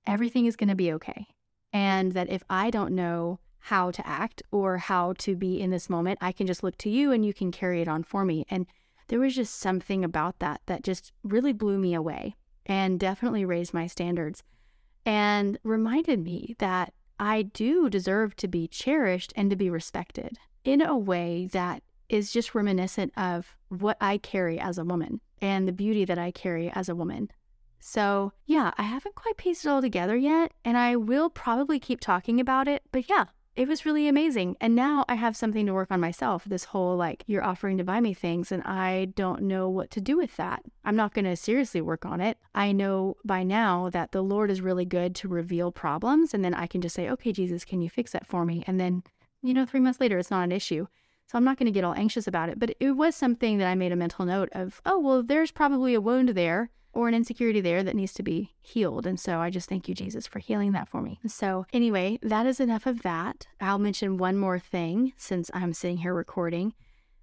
everything 0.06 0.45
is 0.45 0.56
going 0.56 0.69
to 0.69 0.76
be 0.76 0.93
okay. 0.93 1.28
And 1.75 2.13
that 2.13 2.29
if 2.29 2.41
I 2.49 2.69
don't 2.69 2.95
know 2.95 3.41
how 3.59 3.91
to 3.91 4.07
act 4.07 4.41
or 4.49 4.77
how 4.77 5.11
to 5.17 5.35
be 5.35 5.59
in 5.59 5.71
this 5.71 5.89
moment, 5.89 6.19
I 6.21 6.31
can 6.31 6.47
just 6.47 6.63
look 6.63 6.77
to 6.77 6.89
you 6.89 7.11
and 7.11 7.25
you 7.25 7.33
can 7.33 7.51
carry 7.51 7.81
it 7.81 7.89
on 7.89 8.03
for 8.03 8.23
me. 8.23 8.45
And 8.49 8.65
there 9.09 9.19
was 9.19 9.35
just 9.35 9.59
something 9.59 10.01
about 10.01 10.39
that 10.39 10.61
that 10.67 10.83
just 10.83 11.11
really 11.21 11.51
blew 11.51 11.77
me 11.77 11.93
away 11.93 12.38
and 12.65 12.97
definitely 12.97 13.43
raised 13.43 13.73
my 13.73 13.88
standards 13.88 14.41
and 15.05 15.59
reminded 15.63 16.23
me 16.23 16.55
that 16.59 16.93
I 17.19 17.41
do 17.41 17.89
deserve 17.89 18.38
to 18.38 18.47
be 18.47 18.69
cherished 18.69 19.33
and 19.35 19.49
to 19.49 19.57
be 19.57 19.69
respected 19.69 20.38
in 20.63 20.79
a 20.79 20.97
way 20.97 21.49
that 21.51 21.83
is 22.07 22.31
just 22.31 22.55
reminiscent 22.55 23.11
of 23.17 23.57
what 23.67 23.97
I 23.99 24.17
carry 24.17 24.57
as 24.61 24.77
a 24.77 24.85
woman 24.85 25.19
and 25.41 25.67
the 25.67 25.73
beauty 25.73 26.05
that 26.05 26.17
I 26.17 26.31
carry 26.31 26.71
as 26.73 26.88
a 26.88 26.95
woman. 26.95 27.31
So, 27.88 28.34
yeah, 28.48 28.71
I 28.80 28.82
haven't 28.82 29.13
quite 29.13 29.38
pieced 29.38 29.63
it 29.63 29.69
all 29.69 29.80
together 29.80 30.17
yet, 30.17 30.54
and 30.65 30.76
I 30.76 30.95
will 30.95 31.30
probably 31.30 31.80
keep 31.80 32.00
talking 32.00 32.39
about 32.39 32.67
it, 32.67 32.82
but 32.91 33.08
yeah, 33.08 33.26
it 33.56 33.67
was 33.67 33.86
really 33.86 34.08
amazing. 34.08 34.58
And 34.60 34.74
now 34.74 35.06
I 35.08 35.13
have 35.13 35.38
something 35.38 35.67
to 35.67 35.74
work 35.74 35.91
on 35.91 36.00
myself. 36.00 36.45
This 36.45 36.63
whole 36.63 36.98
like, 36.98 37.24
you're 37.28 37.43
offering 37.43 37.78
to 37.78 37.84
buy 37.84 38.02
me 38.02 38.15
things, 38.15 38.52
and 38.52 38.63
I 38.63 39.13
don't 39.15 39.43
know 39.43 39.69
what 39.69 39.91
to 39.91 40.02
do 40.02 40.17
with 40.17 40.36
that. 40.38 40.63
I'm 40.84 40.95
not 40.95 41.13
going 41.13 41.26
to 41.26 41.36
seriously 41.36 41.80
work 41.80 42.08
on 42.08 42.21
it. 42.21 42.39
I 42.56 42.71
know 42.71 43.17
by 43.24 43.43
now 43.43 43.91
that 43.91 44.13
the 44.13 44.24
Lord 44.24 44.50
is 44.50 44.62
really 44.62 44.86
good 44.86 45.13
to 45.17 45.28
reveal 45.28 45.71
problems, 45.71 46.34
and 46.34 46.43
then 46.43 46.56
I 46.56 46.65
can 46.65 46.82
just 46.82 46.95
say, 46.95 47.08
okay, 47.12 47.32
Jesus, 47.32 47.63
can 47.63 47.82
you 47.82 47.89
fix 47.91 48.13
that 48.13 48.26
for 48.26 48.45
me? 48.45 48.63
And 48.65 48.80
then, 48.80 49.04
you 49.43 49.54
know, 49.54 49.63
three 49.63 49.80
months 49.80 50.02
later, 50.02 50.17
it's 50.17 50.32
not 50.32 50.43
an 50.43 50.52
issue. 50.52 50.88
So 51.28 51.38
I'm 51.38 51.45
not 51.45 51.60
going 51.60 51.67
to 51.67 51.71
get 51.71 51.84
all 51.84 51.93
anxious 51.93 52.26
about 52.26 52.50
it. 52.50 52.58
But 52.58 52.76
it 52.80 52.93
was 52.93 53.15
something 53.15 53.60
that 53.60 53.67
I 53.67 53.76
made 53.76 53.91
a 53.91 53.95
mental 53.95 54.26
note 54.26 54.50
of, 54.54 54.82
oh, 54.88 54.98
well, 54.98 55.21
there's 55.21 55.52
probably 55.52 55.93
a 55.93 56.02
wound 56.02 56.30
there 56.30 56.71
or 56.95 57.10
an 57.10 57.13
insecurity 57.13 57.62
there 57.62 57.84
that 57.84 57.95
needs 57.95 58.13
to 58.13 58.23
be 58.23 58.55
healed. 58.62 59.05
And 59.05 59.19
so 59.19 59.39
I 59.39 59.49
just 59.49 59.69
thank 59.69 59.88
you, 59.88 59.93
Jesus, 59.93 60.25
for 60.25 60.39
healing 60.39 60.71
that 60.71 60.88
for 60.88 61.01
me. 61.01 61.19
So, 61.27 61.65
anyway, 61.73 62.17
that 62.23 62.45
is 62.45 62.60
enough 62.60 62.86
of 62.86 63.03
that. 63.03 63.47
I'll 63.60 63.77
mention 63.77 64.17
one 64.17 64.38
more 64.38 64.58
thing 64.58 65.13
since 65.17 65.51
I'm 65.53 65.73
sitting 65.73 65.97
here 65.97 66.13
recording. 66.13 66.73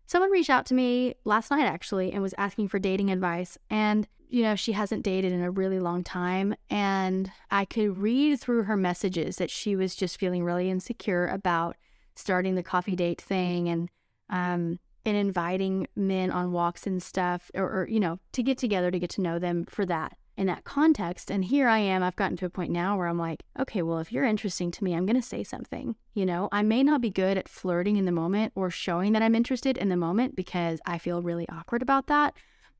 Someone 0.06 0.30
reached 0.30 0.50
out 0.50 0.66
to 0.66 0.74
me 0.74 1.14
last 1.24 1.50
night 1.50 1.64
actually 1.64 2.12
and 2.12 2.22
was 2.22 2.34
asking 2.36 2.68
for 2.68 2.78
dating 2.78 3.10
advice. 3.10 3.56
And, 3.70 4.06
you 4.28 4.42
know, 4.42 4.56
she 4.56 4.72
hasn't 4.72 5.04
dated 5.04 5.32
in 5.32 5.42
a 5.42 5.50
really 5.50 5.80
long 5.80 6.04
time. 6.04 6.54
And 6.68 7.32
I 7.50 7.64
could 7.64 7.96
read 7.96 8.38
through 8.40 8.64
her 8.64 8.76
messages 8.76 9.36
that 9.36 9.50
she 9.50 9.74
was 9.74 9.96
just 9.96 10.20
feeling 10.20 10.44
really 10.44 10.68
insecure 10.68 11.26
about 11.26 11.76
starting 12.14 12.56
the 12.56 12.62
coffee 12.62 12.94
date 12.94 13.22
thing 13.22 13.70
and, 13.70 13.88
um, 14.28 14.78
and 15.04 15.16
inviting 15.16 15.86
men 15.96 16.30
on 16.30 16.52
walks 16.52 16.86
and 16.86 17.02
stuff, 17.02 17.50
or, 17.54 17.64
or, 17.64 17.88
you 17.88 18.00
know, 18.00 18.18
to 18.32 18.42
get 18.42 18.58
together 18.58 18.90
to 18.90 18.98
get 18.98 19.10
to 19.10 19.20
know 19.20 19.38
them 19.38 19.64
for 19.66 19.84
that 19.86 20.16
in 20.36 20.46
that 20.46 20.64
context. 20.64 21.30
And 21.30 21.44
here 21.44 21.68
I 21.68 21.78
am, 21.78 22.02
I've 22.02 22.16
gotten 22.16 22.36
to 22.38 22.46
a 22.46 22.50
point 22.50 22.72
now 22.72 22.96
where 22.96 23.06
I'm 23.06 23.18
like, 23.18 23.42
okay, 23.58 23.82
well, 23.82 23.98
if 23.98 24.10
you're 24.10 24.24
interesting 24.24 24.70
to 24.70 24.84
me, 24.84 24.94
I'm 24.94 25.04
going 25.06 25.20
to 25.20 25.22
say 25.22 25.44
something. 25.44 25.94
You 26.14 26.24
know, 26.24 26.48
I 26.50 26.62
may 26.62 26.82
not 26.82 27.00
be 27.00 27.10
good 27.10 27.36
at 27.36 27.48
flirting 27.48 27.96
in 27.96 28.06
the 28.06 28.12
moment 28.12 28.52
or 28.54 28.70
showing 28.70 29.12
that 29.12 29.22
I'm 29.22 29.34
interested 29.34 29.76
in 29.76 29.88
the 29.88 29.96
moment 29.96 30.34
because 30.34 30.80
I 30.86 30.98
feel 30.98 31.22
really 31.22 31.48
awkward 31.48 31.82
about 31.82 32.06
that. 32.06 32.34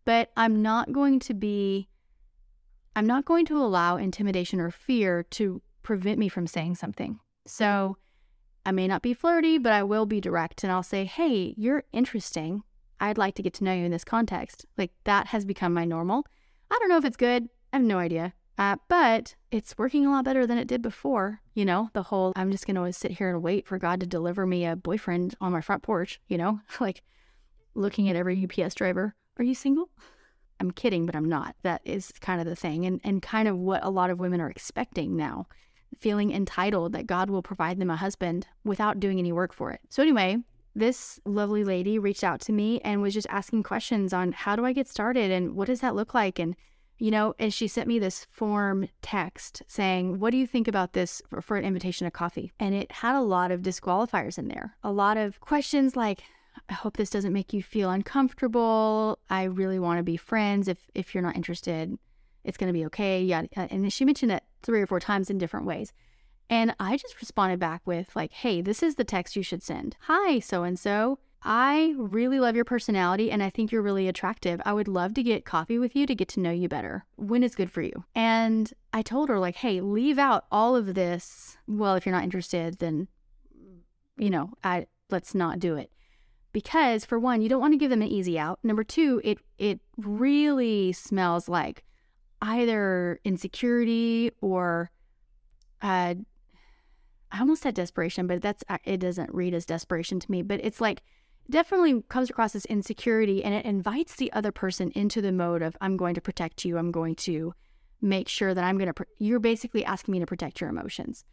But 0.04 0.30
I'm 0.36 0.62
not 0.62 0.92
going 0.92 1.20
to 1.20 1.34
be, 1.34 1.88
I'm 2.96 3.06
not 3.06 3.24
going 3.24 3.46
to 3.46 3.58
allow 3.58 3.96
intimidation 3.96 4.60
or 4.60 4.70
fear 4.70 5.22
to 5.30 5.62
prevent 5.82 6.18
me 6.18 6.28
from 6.28 6.46
saying 6.46 6.76
something. 6.76 7.20
So, 7.46 7.96
I 8.64 8.72
may 8.72 8.86
not 8.86 9.02
be 9.02 9.14
flirty, 9.14 9.58
but 9.58 9.72
I 9.72 9.82
will 9.82 10.06
be 10.06 10.20
direct 10.20 10.62
and 10.62 10.72
I'll 10.72 10.82
say, 10.82 11.04
hey, 11.04 11.54
you're 11.56 11.84
interesting. 11.92 12.62
I'd 13.00 13.18
like 13.18 13.34
to 13.34 13.42
get 13.42 13.54
to 13.54 13.64
know 13.64 13.72
you 13.72 13.84
in 13.84 13.90
this 13.90 14.04
context. 14.04 14.66
Like 14.78 14.92
that 15.04 15.28
has 15.28 15.44
become 15.44 15.74
my 15.74 15.84
normal. 15.84 16.24
I 16.70 16.78
don't 16.78 16.88
know 16.88 16.98
if 16.98 17.04
it's 17.04 17.16
good. 17.16 17.48
I 17.72 17.76
have 17.76 17.84
no 17.84 17.98
idea. 17.98 18.34
Uh, 18.58 18.76
but 18.88 19.34
it's 19.50 19.76
working 19.76 20.06
a 20.06 20.10
lot 20.10 20.24
better 20.24 20.46
than 20.46 20.58
it 20.58 20.68
did 20.68 20.82
before. 20.82 21.40
You 21.54 21.64
know, 21.64 21.90
the 21.94 22.04
whole 22.04 22.32
I'm 22.36 22.52
just 22.52 22.66
going 22.66 22.76
to 22.76 22.92
sit 22.92 23.12
here 23.12 23.30
and 23.30 23.42
wait 23.42 23.66
for 23.66 23.78
God 23.78 23.98
to 24.00 24.06
deliver 24.06 24.46
me 24.46 24.64
a 24.64 24.76
boyfriend 24.76 25.34
on 25.40 25.52
my 25.52 25.60
front 25.60 25.82
porch, 25.82 26.20
you 26.28 26.38
know, 26.38 26.60
like 26.80 27.02
looking 27.74 28.08
at 28.08 28.16
every 28.16 28.44
UPS 28.44 28.74
driver. 28.74 29.14
Are 29.38 29.44
you 29.44 29.54
single? 29.54 29.90
I'm 30.60 30.70
kidding, 30.70 31.06
but 31.06 31.16
I'm 31.16 31.28
not. 31.28 31.56
That 31.62 31.80
is 31.84 32.12
kind 32.20 32.40
of 32.40 32.46
the 32.46 32.54
thing 32.54 32.86
and, 32.86 33.00
and 33.02 33.20
kind 33.20 33.48
of 33.48 33.58
what 33.58 33.82
a 33.82 33.90
lot 33.90 34.10
of 34.10 34.20
women 34.20 34.40
are 34.40 34.50
expecting 34.50 35.16
now 35.16 35.48
feeling 35.98 36.32
entitled 36.32 36.92
that 36.92 37.06
God 37.06 37.30
will 37.30 37.42
provide 37.42 37.78
them 37.78 37.90
a 37.90 37.96
husband 37.96 38.46
without 38.64 39.00
doing 39.00 39.18
any 39.18 39.32
work 39.32 39.52
for 39.52 39.70
it. 39.70 39.80
So, 39.88 40.02
anyway, 40.02 40.38
this 40.74 41.20
lovely 41.24 41.64
lady 41.64 41.98
reached 41.98 42.24
out 42.24 42.40
to 42.42 42.52
me 42.52 42.80
and 42.80 43.02
was 43.02 43.14
just 43.14 43.26
asking 43.30 43.62
questions 43.62 44.12
on 44.12 44.32
how 44.32 44.56
do 44.56 44.64
I 44.64 44.72
get 44.72 44.88
started 44.88 45.30
and 45.30 45.54
what 45.54 45.66
does 45.66 45.80
that 45.80 45.94
look 45.94 46.14
like? 46.14 46.38
And, 46.38 46.56
you 46.98 47.10
know, 47.10 47.34
and 47.38 47.52
she 47.52 47.68
sent 47.68 47.88
me 47.88 47.98
this 47.98 48.26
form 48.30 48.88
text 49.02 49.62
saying, 49.66 50.18
What 50.18 50.30
do 50.30 50.36
you 50.36 50.46
think 50.46 50.68
about 50.68 50.92
this 50.92 51.20
for, 51.28 51.42
for 51.42 51.56
an 51.56 51.64
invitation 51.64 52.06
to 52.06 52.10
coffee? 52.10 52.52
And 52.58 52.74
it 52.74 52.90
had 52.90 53.16
a 53.16 53.20
lot 53.20 53.50
of 53.50 53.62
disqualifiers 53.62 54.38
in 54.38 54.48
there, 54.48 54.76
a 54.82 54.92
lot 54.92 55.16
of 55.16 55.40
questions 55.40 55.96
like, 55.96 56.22
I 56.68 56.74
hope 56.74 56.96
this 56.96 57.10
doesn't 57.10 57.32
make 57.32 57.52
you 57.52 57.62
feel 57.62 57.90
uncomfortable. 57.90 59.18
I 59.30 59.44
really 59.44 59.78
want 59.78 59.98
to 59.98 60.02
be 60.02 60.16
friends. 60.16 60.68
If 60.68 60.78
if 60.94 61.14
you're 61.14 61.22
not 61.22 61.36
interested, 61.36 61.98
it's 62.44 62.56
going 62.56 62.68
to 62.68 62.78
be 62.78 62.84
okay. 62.86 63.22
Yeah. 63.22 63.44
And 63.56 63.90
she 63.92 64.04
mentioned 64.04 64.32
it 64.32 64.42
three 64.62 64.80
or 64.80 64.86
four 64.86 65.00
times 65.00 65.30
in 65.30 65.38
different 65.38 65.66
ways. 65.66 65.92
And 66.50 66.74
I 66.78 66.96
just 66.96 67.20
responded 67.20 67.58
back 67.58 67.82
with, 67.86 68.14
like, 68.14 68.32
hey, 68.32 68.60
this 68.60 68.82
is 68.82 68.96
the 68.96 69.04
text 69.04 69.36
you 69.36 69.42
should 69.42 69.62
send. 69.62 69.96
Hi, 70.02 70.38
so 70.38 70.64
and 70.64 70.78
so. 70.78 71.18
I 71.44 71.94
really 71.96 72.38
love 72.38 72.54
your 72.54 72.64
personality 72.64 73.30
and 73.30 73.42
I 73.42 73.50
think 73.50 73.72
you're 73.72 73.82
really 73.82 74.06
attractive. 74.06 74.60
I 74.64 74.72
would 74.72 74.86
love 74.86 75.14
to 75.14 75.22
get 75.22 75.44
coffee 75.44 75.78
with 75.78 75.96
you 75.96 76.06
to 76.06 76.14
get 76.14 76.28
to 76.28 76.40
know 76.40 76.52
you 76.52 76.68
better. 76.68 77.04
When 77.16 77.42
is 77.42 77.56
good 77.56 77.70
for 77.70 77.82
you? 77.82 78.04
And 78.14 78.72
I 78.92 79.02
told 79.02 79.28
her, 79.28 79.38
like, 79.38 79.56
hey, 79.56 79.80
leave 79.80 80.18
out 80.18 80.44
all 80.52 80.76
of 80.76 80.94
this. 80.94 81.56
Well, 81.66 81.96
if 81.96 82.06
you're 82.06 82.14
not 82.14 82.22
interested, 82.22 82.78
then, 82.78 83.08
you 84.16 84.30
know, 84.30 84.50
I 84.62 84.86
let's 85.10 85.34
not 85.34 85.58
do 85.58 85.76
it. 85.76 85.90
Because 86.52 87.04
for 87.04 87.18
one, 87.18 87.40
you 87.40 87.48
don't 87.48 87.60
want 87.60 87.72
to 87.72 87.78
give 87.78 87.90
them 87.90 88.02
an 88.02 88.08
easy 88.08 88.38
out. 88.38 88.60
Number 88.62 88.84
two, 88.84 89.20
it 89.24 89.38
it 89.58 89.80
really 89.96 90.92
smells 90.92 91.48
like 91.48 91.82
either 92.42 93.20
insecurity 93.24 94.32
or 94.40 94.90
uh, 95.80 96.14
I 97.30 97.40
almost 97.40 97.62
said 97.62 97.74
desperation, 97.74 98.26
but 98.26 98.42
that's 98.42 98.62
uh, 98.68 98.78
it 98.84 98.98
doesn't 98.98 99.32
read 99.32 99.54
as 99.54 99.64
desperation 99.64 100.20
to 100.20 100.30
me. 100.30 100.42
But 100.42 100.60
it's 100.62 100.80
like 100.80 101.02
definitely 101.48 102.02
comes 102.08 102.28
across 102.28 102.54
as 102.54 102.66
insecurity, 102.66 103.42
and 103.42 103.54
it 103.54 103.64
invites 103.64 104.16
the 104.16 104.32
other 104.32 104.52
person 104.52 104.90
into 104.94 105.22
the 105.22 105.32
mode 105.32 105.62
of 105.62 105.76
I'm 105.80 105.96
going 105.96 106.14
to 106.14 106.20
protect 106.20 106.64
you. 106.64 106.76
I'm 106.76 106.92
going 106.92 107.14
to 107.16 107.54
make 108.02 108.28
sure 108.28 108.52
that 108.52 108.64
I'm 108.64 108.76
going 108.76 108.92
to. 108.92 109.04
You're 109.18 109.40
basically 109.40 109.84
asking 109.84 110.12
me 110.12 110.20
to 110.20 110.26
protect 110.26 110.60
your 110.60 110.68
emotions. 110.68 111.24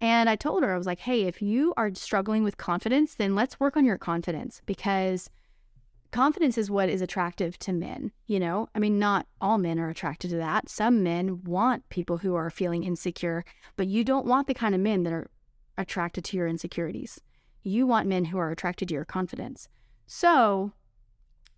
And 0.00 0.30
I 0.30 0.36
told 0.36 0.62
her 0.62 0.72
I 0.72 0.78
was 0.78 0.86
like, 0.86 1.00
hey, 1.00 1.24
if 1.24 1.42
you 1.42 1.74
are 1.76 1.94
struggling 1.94 2.42
with 2.42 2.56
confidence, 2.56 3.16
then 3.16 3.34
let's 3.34 3.60
work 3.60 3.76
on 3.76 3.84
your 3.84 3.98
confidence 3.98 4.62
because 4.64 5.28
confidence 6.10 6.58
is 6.58 6.70
what 6.70 6.88
is 6.88 7.02
attractive 7.02 7.58
to 7.60 7.72
men, 7.72 8.12
you 8.26 8.40
know? 8.40 8.68
I 8.74 8.78
mean, 8.78 8.98
not 8.98 9.26
all 9.40 9.58
men 9.58 9.78
are 9.78 9.88
attracted 9.88 10.30
to 10.30 10.36
that. 10.36 10.68
Some 10.68 11.02
men 11.02 11.42
want 11.44 11.88
people 11.88 12.18
who 12.18 12.34
are 12.34 12.50
feeling 12.50 12.84
insecure, 12.84 13.44
but 13.76 13.86
you 13.86 14.04
don't 14.04 14.26
want 14.26 14.46
the 14.46 14.54
kind 14.54 14.74
of 14.74 14.80
men 14.80 15.02
that 15.04 15.12
are 15.12 15.30
attracted 15.78 16.24
to 16.24 16.36
your 16.36 16.46
insecurities. 16.46 17.20
You 17.62 17.86
want 17.86 18.08
men 18.08 18.26
who 18.26 18.38
are 18.38 18.50
attracted 18.50 18.88
to 18.88 18.94
your 18.94 19.04
confidence. 19.04 19.68
So, 20.06 20.72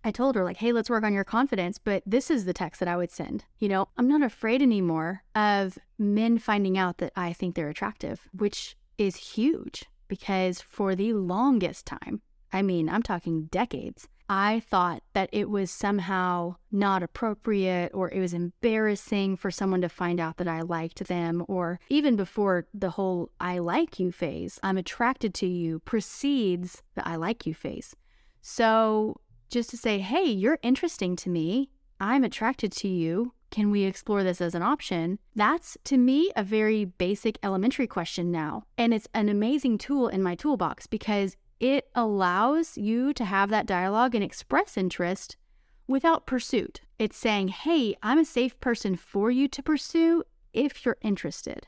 I 0.03 0.11
told 0.11 0.35
her, 0.35 0.43
like, 0.43 0.57
hey, 0.57 0.73
let's 0.73 0.89
work 0.89 1.03
on 1.03 1.13
your 1.13 1.23
confidence. 1.23 1.77
But 1.77 2.03
this 2.05 2.29
is 2.29 2.45
the 2.45 2.53
text 2.53 2.79
that 2.79 2.89
I 2.89 2.97
would 2.97 3.11
send. 3.11 3.45
You 3.59 3.69
know, 3.69 3.87
I'm 3.97 4.07
not 4.07 4.21
afraid 4.21 4.61
anymore 4.61 5.23
of 5.33 5.77
men 5.97 6.37
finding 6.37 6.77
out 6.77 6.97
that 6.97 7.13
I 7.15 7.31
think 7.33 7.55
they're 7.55 7.69
attractive, 7.69 8.27
which 8.33 8.75
is 8.97 9.15
huge 9.15 9.85
because 10.07 10.61
for 10.61 10.93
the 10.93 11.13
longest 11.13 11.85
time, 11.85 12.21
I 12.51 12.61
mean, 12.61 12.89
I'm 12.89 13.01
talking 13.01 13.45
decades, 13.45 14.07
I 14.29 14.61
thought 14.61 15.03
that 15.13 15.29
it 15.31 15.49
was 15.49 15.69
somehow 15.69 16.55
not 16.71 17.03
appropriate 17.03 17.91
or 17.93 18.09
it 18.11 18.19
was 18.19 18.33
embarrassing 18.33 19.37
for 19.37 19.51
someone 19.51 19.81
to 19.81 19.89
find 19.89 20.19
out 20.19 20.37
that 20.37 20.47
I 20.47 20.61
liked 20.61 21.07
them, 21.07 21.43
or 21.47 21.79
even 21.89 22.15
before 22.15 22.65
the 22.73 22.91
whole 22.91 23.29
I 23.39 23.59
like 23.59 23.99
you 23.99 24.11
phase, 24.11 24.59
I'm 24.63 24.77
attracted 24.77 25.33
to 25.35 25.45
you 25.45 25.79
precedes 25.79 26.81
the 26.95 27.07
I 27.07 27.15
like 27.17 27.45
you 27.45 27.53
phase. 27.53 27.95
So 28.41 29.19
just 29.49 29.69
to 29.69 29.77
say, 29.77 29.99
hey, 29.99 30.25
you're 30.25 30.59
interesting 30.63 31.15
to 31.17 31.29
me, 31.29 31.69
I'm 31.99 32.23
attracted 32.23 32.71
to 32.73 32.87
you. 32.87 33.33
Can 33.51 33.69
we 33.69 33.83
explore 33.83 34.23
this 34.23 34.41
as 34.41 34.55
an 34.55 34.63
option? 34.63 35.19
That's 35.35 35.77
to 35.83 35.95
me 35.95 36.31
a 36.35 36.43
very 36.43 36.85
basic 36.85 37.37
elementary 37.43 37.85
question 37.85 38.31
now. 38.31 38.63
And 38.79 38.95
it's 38.95 39.07
an 39.13 39.29
amazing 39.29 39.77
tool 39.77 40.07
in 40.07 40.23
my 40.23 40.33
toolbox 40.33 40.87
because 40.87 41.37
it 41.63 41.87
allows 41.95 42.77
you 42.77 43.13
to 43.13 43.23
have 43.23 43.49
that 43.49 43.65
dialogue 43.65 44.13
and 44.13 44.21
express 44.21 44.75
interest 44.75 45.37
without 45.87 46.27
pursuit. 46.27 46.81
It's 46.99 47.15
saying, 47.15 47.47
hey, 47.47 47.95
I'm 48.03 48.19
a 48.19 48.25
safe 48.25 48.59
person 48.59 48.97
for 48.97 49.31
you 49.31 49.47
to 49.47 49.63
pursue 49.63 50.25
if 50.51 50.85
you're 50.85 50.97
interested. 51.01 51.67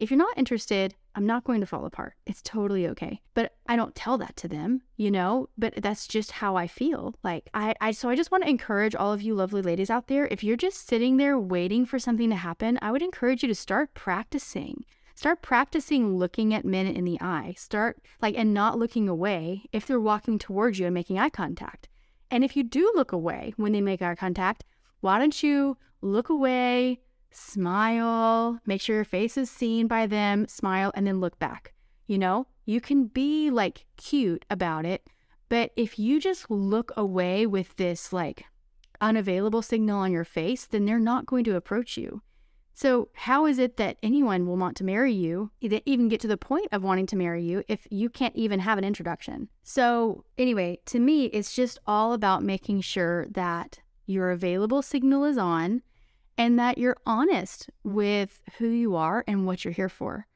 If 0.00 0.10
you're 0.10 0.16
not 0.16 0.38
interested, 0.38 0.94
I'm 1.14 1.26
not 1.26 1.44
going 1.44 1.60
to 1.60 1.66
fall 1.66 1.84
apart. 1.84 2.14
It's 2.24 2.40
totally 2.40 2.88
okay. 2.88 3.20
But 3.34 3.52
I 3.66 3.76
don't 3.76 3.94
tell 3.94 4.16
that 4.16 4.36
to 4.36 4.48
them, 4.48 4.80
you 4.96 5.10
know, 5.10 5.50
but 5.58 5.74
that's 5.82 6.08
just 6.08 6.32
how 6.32 6.56
I 6.56 6.66
feel. 6.66 7.14
Like 7.22 7.50
I, 7.52 7.74
I 7.78 7.90
so 7.90 8.08
I 8.08 8.16
just 8.16 8.30
want 8.30 8.44
to 8.44 8.50
encourage 8.50 8.94
all 8.94 9.12
of 9.12 9.20
you 9.20 9.34
lovely 9.34 9.60
ladies 9.60 9.90
out 9.90 10.06
there, 10.06 10.28
if 10.30 10.42
you're 10.42 10.56
just 10.56 10.88
sitting 10.88 11.18
there 11.18 11.38
waiting 11.38 11.84
for 11.84 11.98
something 11.98 12.30
to 12.30 12.36
happen, 12.36 12.78
I 12.80 12.90
would 12.90 13.02
encourage 13.02 13.42
you 13.42 13.48
to 13.48 13.54
start 13.54 13.92
practicing. 13.92 14.86
Start 15.16 15.40
practicing 15.40 16.18
looking 16.18 16.52
at 16.52 16.66
men 16.66 16.86
in 16.86 17.06
the 17.06 17.18
eye. 17.22 17.54
Start 17.56 18.02
like 18.20 18.36
and 18.36 18.52
not 18.52 18.78
looking 18.78 19.08
away 19.08 19.64
if 19.72 19.86
they're 19.86 19.98
walking 19.98 20.38
towards 20.38 20.78
you 20.78 20.84
and 20.84 20.92
making 20.92 21.18
eye 21.18 21.30
contact. 21.30 21.88
And 22.30 22.44
if 22.44 22.54
you 22.54 22.62
do 22.62 22.92
look 22.94 23.12
away 23.12 23.54
when 23.56 23.72
they 23.72 23.80
make 23.80 24.02
eye 24.02 24.14
contact, 24.14 24.64
why 25.00 25.18
don't 25.18 25.42
you 25.42 25.78
look 26.02 26.28
away, 26.28 27.00
smile, 27.30 28.60
make 28.66 28.82
sure 28.82 28.96
your 28.96 29.06
face 29.06 29.38
is 29.38 29.50
seen 29.50 29.86
by 29.86 30.06
them, 30.06 30.46
smile, 30.48 30.92
and 30.94 31.06
then 31.06 31.18
look 31.18 31.38
back. 31.38 31.72
You 32.06 32.18
know, 32.18 32.46
you 32.66 32.82
can 32.82 33.06
be 33.06 33.48
like 33.48 33.86
cute 33.96 34.44
about 34.50 34.84
it, 34.84 35.08
but 35.48 35.70
if 35.76 35.98
you 35.98 36.20
just 36.20 36.50
look 36.50 36.92
away 36.94 37.46
with 37.46 37.74
this 37.76 38.12
like 38.12 38.44
unavailable 39.00 39.62
signal 39.62 39.98
on 39.98 40.12
your 40.12 40.24
face, 40.24 40.66
then 40.66 40.84
they're 40.84 40.98
not 40.98 41.24
going 41.24 41.44
to 41.44 41.56
approach 41.56 41.96
you. 41.96 42.20
So, 42.76 43.08
how 43.14 43.46
is 43.46 43.58
it 43.58 43.78
that 43.78 43.96
anyone 44.02 44.46
will 44.46 44.58
want 44.58 44.76
to 44.76 44.84
marry 44.84 45.10
you, 45.10 45.50
even 45.62 46.08
get 46.08 46.20
to 46.20 46.28
the 46.28 46.36
point 46.36 46.68
of 46.72 46.82
wanting 46.82 47.06
to 47.06 47.16
marry 47.16 47.42
you, 47.42 47.64
if 47.68 47.88
you 47.90 48.10
can't 48.10 48.36
even 48.36 48.60
have 48.60 48.76
an 48.76 48.84
introduction? 48.84 49.48
So, 49.62 50.26
anyway, 50.36 50.80
to 50.84 51.00
me, 51.00 51.24
it's 51.24 51.54
just 51.54 51.78
all 51.86 52.12
about 52.12 52.42
making 52.42 52.82
sure 52.82 53.28
that 53.30 53.78
your 54.04 54.30
available 54.30 54.82
signal 54.82 55.24
is 55.24 55.38
on 55.38 55.80
and 56.36 56.58
that 56.58 56.76
you're 56.76 56.98
honest 57.06 57.70
with 57.82 58.42
who 58.58 58.68
you 58.68 58.94
are 58.94 59.24
and 59.26 59.46
what 59.46 59.64
you're 59.64 59.72
here 59.72 59.88
for. 59.88 60.26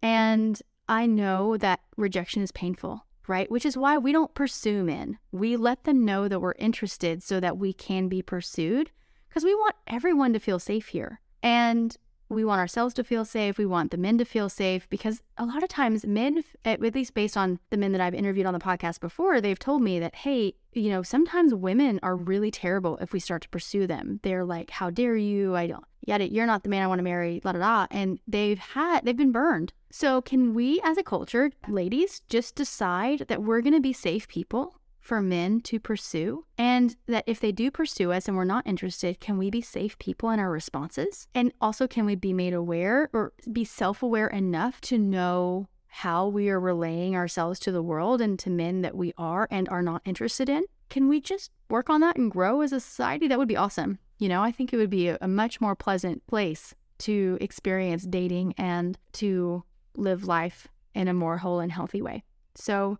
And 0.00 0.62
I 0.88 1.04
know 1.04 1.58
that 1.58 1.80
rejection 1.98 2.40
is 2.40 2.52
painful, 2.52 3.04
right? 3.28 3.50
Which 3.50 3.66
is 3.66 3.76
why 3.76 3.98
we 3.98 4.12
don't 4.12 4.34
pursue 4.34 4.82
men. 4.82 5.18
We 5.30 5.58
let 5.58 5.84
them 5.84 6.06
know 6.06 6.26
that 6.26 6.40
we're 6.40 6.52
interested 6.52 7.22
so 7.22 7.38
that 7.40 7.58
we 7.58 7.74
can 7.74 8.08
be 8.08 8.22
pursued 8.22 8.90
because 9.28 9.44
we 9.44 9.54
want 9.54 9.76
everyone 9.86 10.32
to 10.32 10.40
feel 10.40 10.58
safe 10.58 10.88
here. 10.88 11.20
And 11.42 11.96
we 12.32 12.44
want 12.44 12.60
ourselves 12.60 12.94
to 12.94 13.04
feel 13.04 13.24
safe. 13.24 13.58
We 13.58 13.66
want 13.66 13.90
the 13.90 13.96
men 13.96 14.18
to 14.18 14.24
feel 14.24 14.48
safe 14.48 14.88
because 14.88 15.22
a 15.36 15.44
lot 15.44 15.62
of 15.62 15.68
times, 15.68 16.06
men, 16.06 16.42
at 16.64 16.80
least 16.80 17.14
based 17.14 17.36
on 17.36 17.58
the 17.70 17.76
men 17.76 17.92
that 17.92 18.00
I've 18.00 18.14
interviewed 18.14 18.46
on 18.46 18.54
the 18.54 18.60
podcast 18.60 19.00
before, 19.00 19.40
they've 19.40 19.58
told 19.58 19.82
me 19.82 20.00
that, 20.00 20.14
hey, 20.14 20.54
you 20.72 20.88
know, 20.88 21.02
sometimes 21.02 21.54
women 21.54 22.00
are 22.02 22.16
really 22.16 22.50
terrible 22.50 22.96
if 22.98 23.12
we 23.12 23.20
start 23.20 23.42
to 23.42 23.48
pursue 23.50 23.86
them. 23.86 24.20
They're 24.22 24.44
like, 24.44 24.70
how 24.70 24.90
dare 24.90 25.16
you? 25.16 25.54
I 25.54 25.66
don't, 25.66 25.84
yet 26.06 26.32
you're 26.32 26.46
not 26.46 26.62
the 26.62 26.70
man 26.70 26.82
I 26.82 26.86
want 26.86 27.00
to 27.00 27.04
marry, 27.04 27.40
la 27.44 27.52
da 27.52 27.58
da. 27.58 27.86
And 27.90 28.18
they've 28.26 28.58
had, 28.58 29.04
they've 29.04 29.16
been 29.16 29.32
burned. 29.32 29.72
So, 29.90 30.22
can 30.22 30.54
we 30.54 30.80
as 30.82 30.96
a 30.96 31.02
culture, 31.02 31.50
ladies, 31.68 32.22
just 32.30 32.54
decide 32.54 33.26
that 33.28 33.42
we're 33.42 33.60
going 33.60 33.74
to 33.74 33.80
be 33.80 33.92
safe 33.92 34.26
people? 34.26 34.76
For 35.02 35.20
men 35.20 35.60
to 35.60 35.80
pursue, 35.80 36.46
and 36.56 36.96
that 37.06 37.24
if 37.26 37.40
they 37.40 37.52
do 37.52 37.70
pursue 37.70 38.12
us 38.12 38.28
and 38.28 38.36
we're 38.36 38.44
not 38.44 38.66
interested, 38.66 39.20
can 39.20 39.36
we 39.36 39.50
be 39.50 39.60
safe 39.60 39.98
people 39.98 40.30
in 40.30 40.38
our 40.38 40.50
responses? 40.50 41.26
And 41.34 41.52
also, 41.60 41.88
can 41.88 42.06
we 42.06 42.14
be 42.14 42.32
made 42.32 42.54
aware 42.54 43.10
or 43.12 43.32
be 43.52 43.64
self 43.64 44.02
aware 44.02 44.28
enough 44.28 44.80
to 44.82 44.98
know 44.98 45.68
how 45.88 46.26
we 46.26 46.48
are 46.48 46.60
relaying 46.60 47.14
ourselves 47.16 47.58
to 47.60 47.72
the 47.72 47.82
world 47.82 48.20
and 48.20 48.38
to 48.38 48.48
men 48.48 48.80
that 48.82 48.96
we 48.96 49.12
are 49.18 49.48
and 49.50 49.68
are 49.68 49.82
not 49.82 50.02
interested 50.04 50.48
in? 50.48 50.64
Can 50.88 51.08
we 51.08 51.20
just 51.20 51.50
work 51.68 51.90
on 51.90 52.00
that 52.00 52.16
and 52.16 52.30
grow 52.30 52.60
as 52.60 52.72
a 52.72 52.80
society? 52.80 53.26
That 53.26 53.38
would 53.38 53.48
be 53.48 53.56
awesome. 53.56 53.98
You 54.18 54.28
know, 54.28 54.40
I 54.40 54.52
think 54.52 54.72
it 54.72 54.76
would 54.76 54.88
be 54.88 55.08
a, 55.08 55.18
a 55.20 55.28
much 55.28 55.60
more 55.60 55.74
pleasant 55.74 56.24
place 56.28 56.74
to 57.00 57.36
experience 57.40 58.04
dating 58.04 58.54
and 58.56 58.96
to 59.14 59.64
live 59.96 60.24
life 60.24 60.68
in 60.94 61.08
a 61.08 61.14
more 61.14 61.38
whole 61.38 61.58
and 61.58 61.72
healthy 61.72 62.00
way. 62.00 62.22
So, 62.54 62.98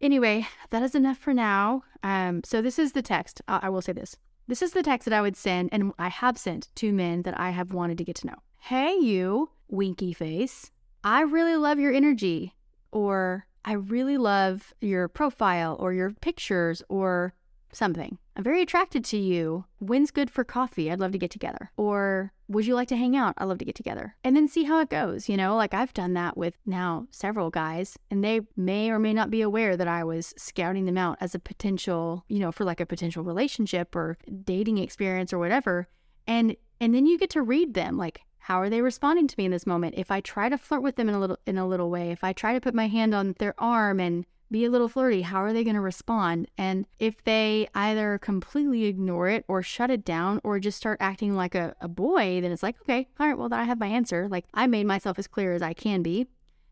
Anyway, 0.00 0.46
that 0.70 0.82
is 0.82 0.94
enough 0.94 1.18
for 1.18 1.32
now. 1.32 1.82
Um, 2.02 2.42
so 2.44 2.60
this 2.60 2.78
is 2.78 2.92
the 2.92 3.02
text. 3.02 3.40
I, 3.48 3.60
I 3.64 3.68
will 3.68 3.82
say 3.82 3.92
this. 3.92 4.16
This 4.46 4.60
is 4.60 4.72
the 4.72 4.82
text 4.82 5.06
that 5.06 5.14
I 5.14 5.22
would 5.22 5.36
send, 5.36 5.70
and 5.72 5.92
I 5.98 6.08
have 6.08 6.36
sent 6.36 6.68
to 6.76 6.92
men 6.92 7.22
that 7.22 7.38
I 7.38 7.50
have 7.50 7.72
wanted 7.72 7.96
to 7.98 8.04
get 8.04 8.16
to 8.16 8.26
know. 8.26 8.36
Hey, 8.60 8.94
you, 8.98 9.50
winky 9.68 10.12
face. 10.12 10.70
I 11.02 11.22
really 11.22 11.56
love 11.56 11.78
your 11.78 11.92
energy. 11.92 12.54
Or 12.92 13.46
I 13.64 13.72
really 13.72 14.18
love 14.18 14.74
your 14.80 15.08
profile 15.08 15.76
or 15.80 15.92
your 15.92 16.10
pictures 16.20 16.82
or 16.88 17.32
something. 17.72 18.18
I'm 18.36 18.42
very 18.42 18.62
attracted 18.62 19.04
to 19.06 19.16
you. 19.16 19.64
When's 19.78 20.10
good 20.10 20.30
for 20.30 20.42
coffee? 20.42 20.90
I'd 20.90 20.98
love 20.98 21.12
to 21.12 21.18
get 21.18 21.30
together. 21.30 21.70
Or 21.76 22.32
would 22.48 22.66
you 22.66 22.74
like 22.74 22.88
to 22.88 22.96
hang 22.96 23.16
out? 23.16 23.34
I'd 23.38 23.44
love 23.44 23.58
to 23.58 23.64
get 23.64 23.76
together. 23.76 24.16
And 24.24 24.36
then 24.36 24.48
see 24.48 24.64
how 24.64 24.80
it 24.80 24.90
goes. 24.90 25.28
You 25.28 25.36
know, 25.36 25.54
like 25.54 25.72
I've 25.72 25.94
done 25.94 26.14
that 26.14 26.36
with 26.36 26.54
now 26.66 27.06
several 27.10 27.50
guys, 27.50 27.96
and 28.10 28.24
they 28.24 28.40
may 28.56 28.90
or 28.90 28.98
may 28.98 29.12
not 29.12 29.30
be 29.30 29.40
aware 29.40 29.76
that 29.76 29.88
I 29.88 30.02
was 30.02 30.34
scouting 30.36 30.84
them 30.84 30.98
out 30.98 31.18
as 31.20 31.34
a 31.34 31.38
potential, 31.38 32.24
you 32.28 32.40
know, 32.40 32.50
for 32.50 32.64
like 32.64 32.80
a 32.80 32.86
potential 32.86 33.22
relationship 33.22 33.94
or 33.94 34.18
dating 34.44 34.78
experience 34.78 35.32
or 35.32 35.38
whatever. 35.38 35.88
And 36.26 36.56
and 36.80 36.94
then 36.94 37.06
you 37.06 37.18
get 37.18 37.30
to 37.30 37.42
read 37.42 37.74
them 37.74 37.96
like 37.96 38.22
how 38.38 38.60
are 38.60 38.68
they 38.68 38.82
responding 38.82 39.26
to 39.26 39.34
me 39.38 39.46
in 39.46 39.52
this 39.52 39.66
moment? 39.66 39.94
If 39.96 40.10
I 40.10 40.20
try 40.20 40.50
to 40.50 40.58
flirt 40.58 40.82
with 40.82 40.96
them 40.96 41.08
in 41.08 41.14
a 41.14 41.20
little 41.20 41.38
in 41.46 41.56
a 41.56 41.66
little 41.66 41.88
way, 41.88 42.10
if 42.10 42.22
I 42.22 42.34
try 42.34 42.52
to 42.52 42.60
put 42.60 42.74
my 42.74 42.88
hand 42.88 43.14
on 43.14 43.34
their 43.38 43.54
arm 43.58 44.00
and 44.00 44.26
be 44.54 44.64
a 44.64 44.70
little 44.70 44.88
flirty. 44.88 45.22
How 45.22 45.42
are 45.42 45.52
they 45.52 45.64
going 45.64 45.74
to 45.74 45.80
respond? 45.80 46.46
And 46.56 46.86
if 47.00 47.24
they 47.24 47.66
either 47.74 48.18
completely 48.18 48.84
ignore 48.84 49.28
it 49.28 49.44
or 49.48 49.64
shut 49.64 49.90
it 49.90 50.04
down 50.04 50.40
or 50.44 50.60
just 50.60 50.78
start 50.78 50.98
acting 51.00 51.34
like 51.34 51.56
a, 51.56 51.74
a 51.80 51.88
boy, 51.88 52.40
then 52.40 52.52
it's 52.52 52.62
like, 52.62 52.80
okay, 52.82 53.08
all 53.18 53.26
right, 53.26 53.36
well, 53.36 53.48
then 53.48 53.58
I 53.58 53.64
have 53.64 53.80
my 53.80 53.88
answer. 53.88 54.28
Like 54.28 54.44
I 54.54 54.68
made 54.68 54.86
myself 54.86 55.18
as 55.18 55.26
clear 55.26 55.54
as 55.54 55.60
I 55.60 55.72
can 55.72 56.04
be. 56.04 56.28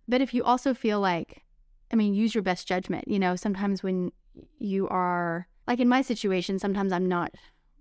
But 0.06 0.20
if 0.20 0.32
you 0.32 0.44
also 0.44 0.74
feel 0.74 1.00
like, 1.00 1.42
I 1.92 1.96
mean, 1.96 2.14
use 2.14 2.36
your 2.36 2.42
best 2.42 2.68
judgment. 2.68 3.08
You 3.08 3.18
know, 3.18 3.34
sometimes 3.34 3.82
when 3.82 4.12
you 4.60 4.86
are, 4.86 5.48
like 5.66 5.80
in 5.80 5.88
my 5.88 6.02
situation, 6.02 6.60
sometimes 6.60 6.92
I'm 6.92 7.08
not 7.08 7.32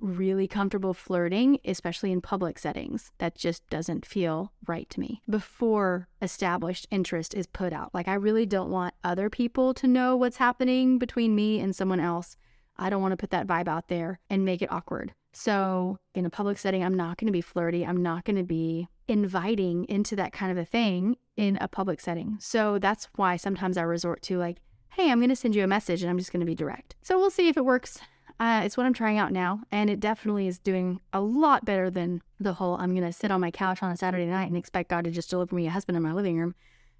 really 0.02 0.48
comfortable 0.48 0.94
flirting, 0.94 1.60
especially 1.64 2.12
in 2.12 2.22
public 2.22 2.60
settings. 2.60 3.12
That 3.20 3.36
just 3.36 3.68
doesn't 3.70 4.06
feel 4.06 4.52
right 4.68 4.90
to 4.90 5.00
me. 5.00 5.22
Before 5.30 6.08
established 6.22 6.88
interest 6.92 7.34
is 7.34 7.48
put 7.48 7.72
out, 7.72 7.94
like 7.94 8.08
I 8.08 8.16
really 8.16 8.46
don't 8.46 8.72
want 8.72 8.96
other 9.04 9.30
people 9.30 9.74
to 9.76 9.88
know 9.88 10.16
what's 10.16 10.38
happening 10.38 10.98
between 10.98 11.36
me 11.36 11.60
and 11.60 11.76
someone 11.76 12.00
else. 12.00 12.36
I 12.78 12.90
don't 12.90 13.02
want 13.02 13.12
to 13.12 13.18
put 13.18 13.30
that 13.30 13.48
vibe 13.48 13.68
out 13.68 13.88
there 13.88 14.20
and 14.30 14.44
make 14.44 14.62
it 14.62 14.72
awkward. 14.72 15.14
So, 15.34 15.98
in 16.14 16.26
a 16.26 16.30
public 16.30 16.58
setting, 16.58 16.84
I'm 16.84 16.96
not 16.96 17.18
going 17.18 17.28
to 17.28 17.32
be 17.32 17.42
flirty. 17.42 17.86
I'm 17.86 18.04
not 18.04 18.26
going 18.26 18.36
to 18.36 18.44
be 18.44 18.90
inviting 19.08 19.86
into 19.86 20.16
that 20.18 20.34
kind 20.34 20.52
of 20.52 20.58
a 20.58 20.66
thing 20.66 21.16
in 21.38 21.58
a 21.62 21.68
public 21.68 22.02
setting. 22.02 22.38
So, 22.40 22.80
that's 22.80 23.08
why 23.16 23.38
sometimes 23.38 23.78
I 23.78 23.84
resort 23.84 24.22
to 24.24 24.38
like, 24.38 24.58
hey, 24.90 25.10
I'm 25.10 25.20
going 25.20 25.30
to 25.30 25.36
send 25.36 25.56
you 25.56 25.64
a 25.64 25.68
message 25.68 26.02
and 26.02 26.10
I'm 26.10 26.18
just 26.18 26.34
going 26.34 26.42
to 26.42 26.46
be 26.46 26.56
direct. 26.56 26.96
So, 27.02 27.18
we'll 27.18 27.30
see 27.30 27.48
if 27.48 27.56
it 27.56 27.66
works. 27.66 28.00
Uh, 28.42 28.64
it's 28.64 28.76
what 28.76 28.88
I'm 28.88 28.94
trying 28.94 29.20
out 29.20 29.32
now, 29.32 29.62
and 29.72 29.88
it 29.88 30.00
definitely 30.00 30.48
is 30.48 30.58
doing 30.58 31.00
a 31.14 31.22
lot 31.22 31.64
better 31.64 31.92
than 31.92 32.24
the 32.40 32.54
whole 32.54 32.76
I'm 32.78 32.96
going 32.96 33.06
to 33.06 33.14
sit 33.14 33.30
on 33.30 33.40
my 33.40 33.52
couch 33.52 33.84
on 33.84 33.92
a 33.92 33.96
Saturday 33.96 34.26
night 34.26 34.48
and 34.48 34.58
expect 34.58 34.90
God 34.90 35.04
to 35.04 35.12
just 35.12 35.30
deliver 35.30 35.56
me 35.56 35.68
a 35.68 35.70
husband 35.70 35.96
in 35.96 36.02
my 36.02 36.12
living 36.12 36.40
room. 36.40 36.56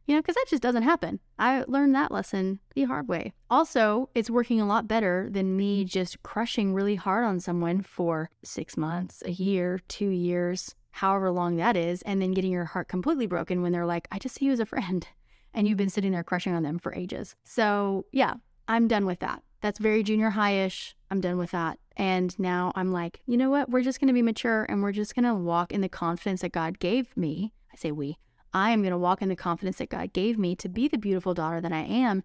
You 0.06 0.14
know, 0.14 0.22
because 0.22 0.36
that 0.36 0.46
just 0.48 0.62
doesn't 0.62 0.84
happen. 0.84 1.20
I 1.40 1.64
learned 1.68 1.96
that 1.96 2.12
lesson 2.12 2.60
the 2.76 2.84
hard 2.84 3.08
way. 3.08 3.34
Also, 3.50 4.12
it's 4.14 4.30
working 4.30 4.62
a 4.62 4.68
lot 4.68 4.88
better 4.88 5.30
than 5.32 5.58
me 5.58 5.84
just 5.84 6.22
crushing 6.22 6.76
really 6.76 6.94
hard 6.94 7.26
on 7.26 7.40
someone 7.40 7.82
for 7.82 8.30
six 8.44 8.78
months, 8.78 9.24
a 9.26 9.32
year, 9.32 9.80
two 9.88 10.10
years, 10.10 10.76
however 10.92 11.32
long 11.32 11.56
that 11.56 11.76
is, 11.76 12.04
and 12.04 12.22
then 12.22 12.34
getting 12.34 12.52
your 12.52 12.66
heart 12.66 12.88
completely 12.88 13.26
broken 13.26 13.64
when 13.64 13.72
they're 13.72 13.88
like, 13.88 14.08
I 14.12 14.20
just 14.20 14.36
see 14.36 14.46
you 14.46 14.52
as 14.52 14.60
a 14.60 14.66
friend. 14.68 15.08
And 15.56 15.68
you've 15.68 15.78
been 15.78 15.90
sitting 15.90 16.12
there 16.12 16.24
crushing 16.24 16.54
on 16.54 16.62
them 16.62 16.78
for 16.78 16.94
ages. 16.94 17.36
So, 17.44 18.06
yeah, 18.12 18.36
I'm 18.68 18.88
done 18.88 19.08
with 19.08 19.22
that. 19.22 19.42
That's 19.62 19.80
very 19.80 20.04
junior 20.04 20.32
high 20.32 20.64
ish. 20.66 20.96
I'm 21.10 21.22
done 21.22 21.38
with 21.38 21.52
that. 21.52 21.80
And 21.98 22.38
now 22.40 22.72
I'm 22.76 22.92
like, 22.92 23.22
you 23.26 23.38
know 23.38 23.50
what? 23.50 23.70
We're 23.70 23.84
just 23.84 24.00
going 24.00 24.08
to 24.08 24.14
be 24.14 24.22
mature 24.22 24.66
and 24.70 24.82
we're 24.82 24.92
just 24.92 25.16
going 25.16 25.26
to 25.26 25.36
walk 25.36 25.72
in 25.72 25.82
the 25.82 25.90
confidence 25.90 26.42
that 26.42 26.52
God 26.52 26.80
gave 26.80 27.16
me. 27.16 27.54
I 27.72 27.76
say 27.76 27.92
we. 27.92 28.18
I 28.54 28.72
am 28.72 28.82
going 28.82 28.92
to 28.92 28.98
walk 28.98 29.22
in 29.22 29.30
the 29.30 29.36
confidence 29.36 29.78
that 29.78 29.90
God 29.90 30.14
gave 30.14 30.38
me 30.38 30.56
to 30.58 30.68
be 30.68 30.88
the 30.88 30.98
beautiful 30.98 31.34
daughter 31.34 31.62
that 31.62 31.72
I 31.72 31.82
am. 31.82 32.24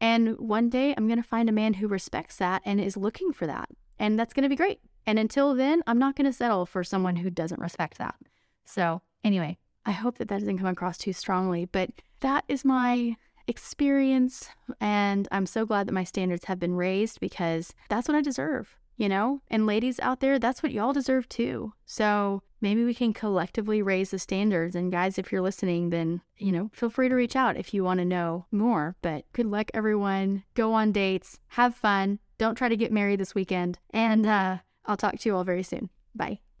And 0.00 0.38
one 0.38 0.70
day 0.70 0.94
I'm 0.96 1.06
going 1.06 1.22
to 1.22 1.28
find 1.28 1.48
a 1.48 1.52
man 1.52 1.74
who 1.74 1.88
respects 1.88 2.36
that 2.36 2.62
and 2.64 2.80
is 2.80 2.96
looking 2.96 3.32
for 3.32 3.46
that. 3.46 3.68
And 3.98 4.18
that's 4.18 4.32
going 4.32 4.44
to 4.44 4.48
be 4.48 4.56
great. 4.56 4.80
And 5.06 5.18
until 5.18 5.54
then, 5.54 5.82
I'm 5.86 5.98
not 5.98 6.16
going 6.16 6.26
to 6.26 6.32
settle 6.32 6.66
for 6.66 6.84
someone 6.84 7.16
who 7.16 7.30
doesn't 7.30 7.60
respect 7.60 7.98
that. 7.98 8.14
So, 8.64 9.02
anyway, 9.24 9.58
I 9.84 9.92
hope 9.92 10.18
that 10.18 10.28
that 10.28 10.40
doesn't 10.40 10.58
come 10.58 10.66
across 10.66 10.98
too 10.98 11.12
strongly, 11.12 11.64
but 11.64 11.90
that 12.20 12.44
is 12.48 12.64
my 12.64 13.16
experience. 13.48 14.48
And 14.80 15.26
I'm 15.32 15.46
so 15.46 15.66
glad 15.66 15.88
that 15.88 15.92
my 15.92 16.04
standards 16.04 16.44
have 16.44 16.60
been 16.60 16.74
raised 16.74 17.18
because 17.18 17.74
that's 17.88 18.06
what 18.06 18.16
I 18.16 18.20
deserve, 18.20 18.76
you 18.96 19.08
know? 19.08 19.40
And 19.48 19.66
ladies 19.66 19.98
out 20.00 20.20
there, 20.20 20.38
that's 20.38 20.62
what 20.62 20.72
y'all 20.72 20.92
deserve 20.92 21.28
too. 21.28 21.72
So 21.86 22.42
maybe 22.60 22.84
we 22.84 22.94
can 22.94 23.12
collectively 23.12 23.82
raise 23.82 24.10
the 24.10 24.18
standards. 24.18 24.76
And 24.76 24.92
guys, 24.92 25.18
if 25.18 25.32
you're 25.32 25.42
listening, 25.42 25.90
then, 25.90 26.20
you 26.36 26.52
know, 26.52 26.70
feel 26.72 26.90
free 26.90 27.08
to 27.08 27.14
reach 27.14 27.36
out 27.36 27.56
if 27.56 27.72
you 27.74 27.82
want 27.82 27.98
to 27.98 28.04
know 28.04 28.46
more. 28.52 28.96
But 29.02 29.24
good 29.32 29.46
luck, 29.46 29.70
everyone. 29.74 30.44
Go 30.54 30.72
on 30.72 30.92
dates, 30.92 31.40
have 31.48 31.74
fun. 31.74 32.18
Don't 32.36 32.54
try 32.54 32.68
to 32.68 32.76
get 32.76 32.92
married 32.92 33.18
this 33.18 33.34
weekend. 33.34 33.78
And 33.90 34.26
uh, 34.26 34.58
I'll 34.86 34.96
talk 34.96 35.18
to 35.18 35.28
you 35.28 35.34
all 35.34 35.44
very 35.44 35.64
soon. 35.64 35.90
Bye. 36.14 36.40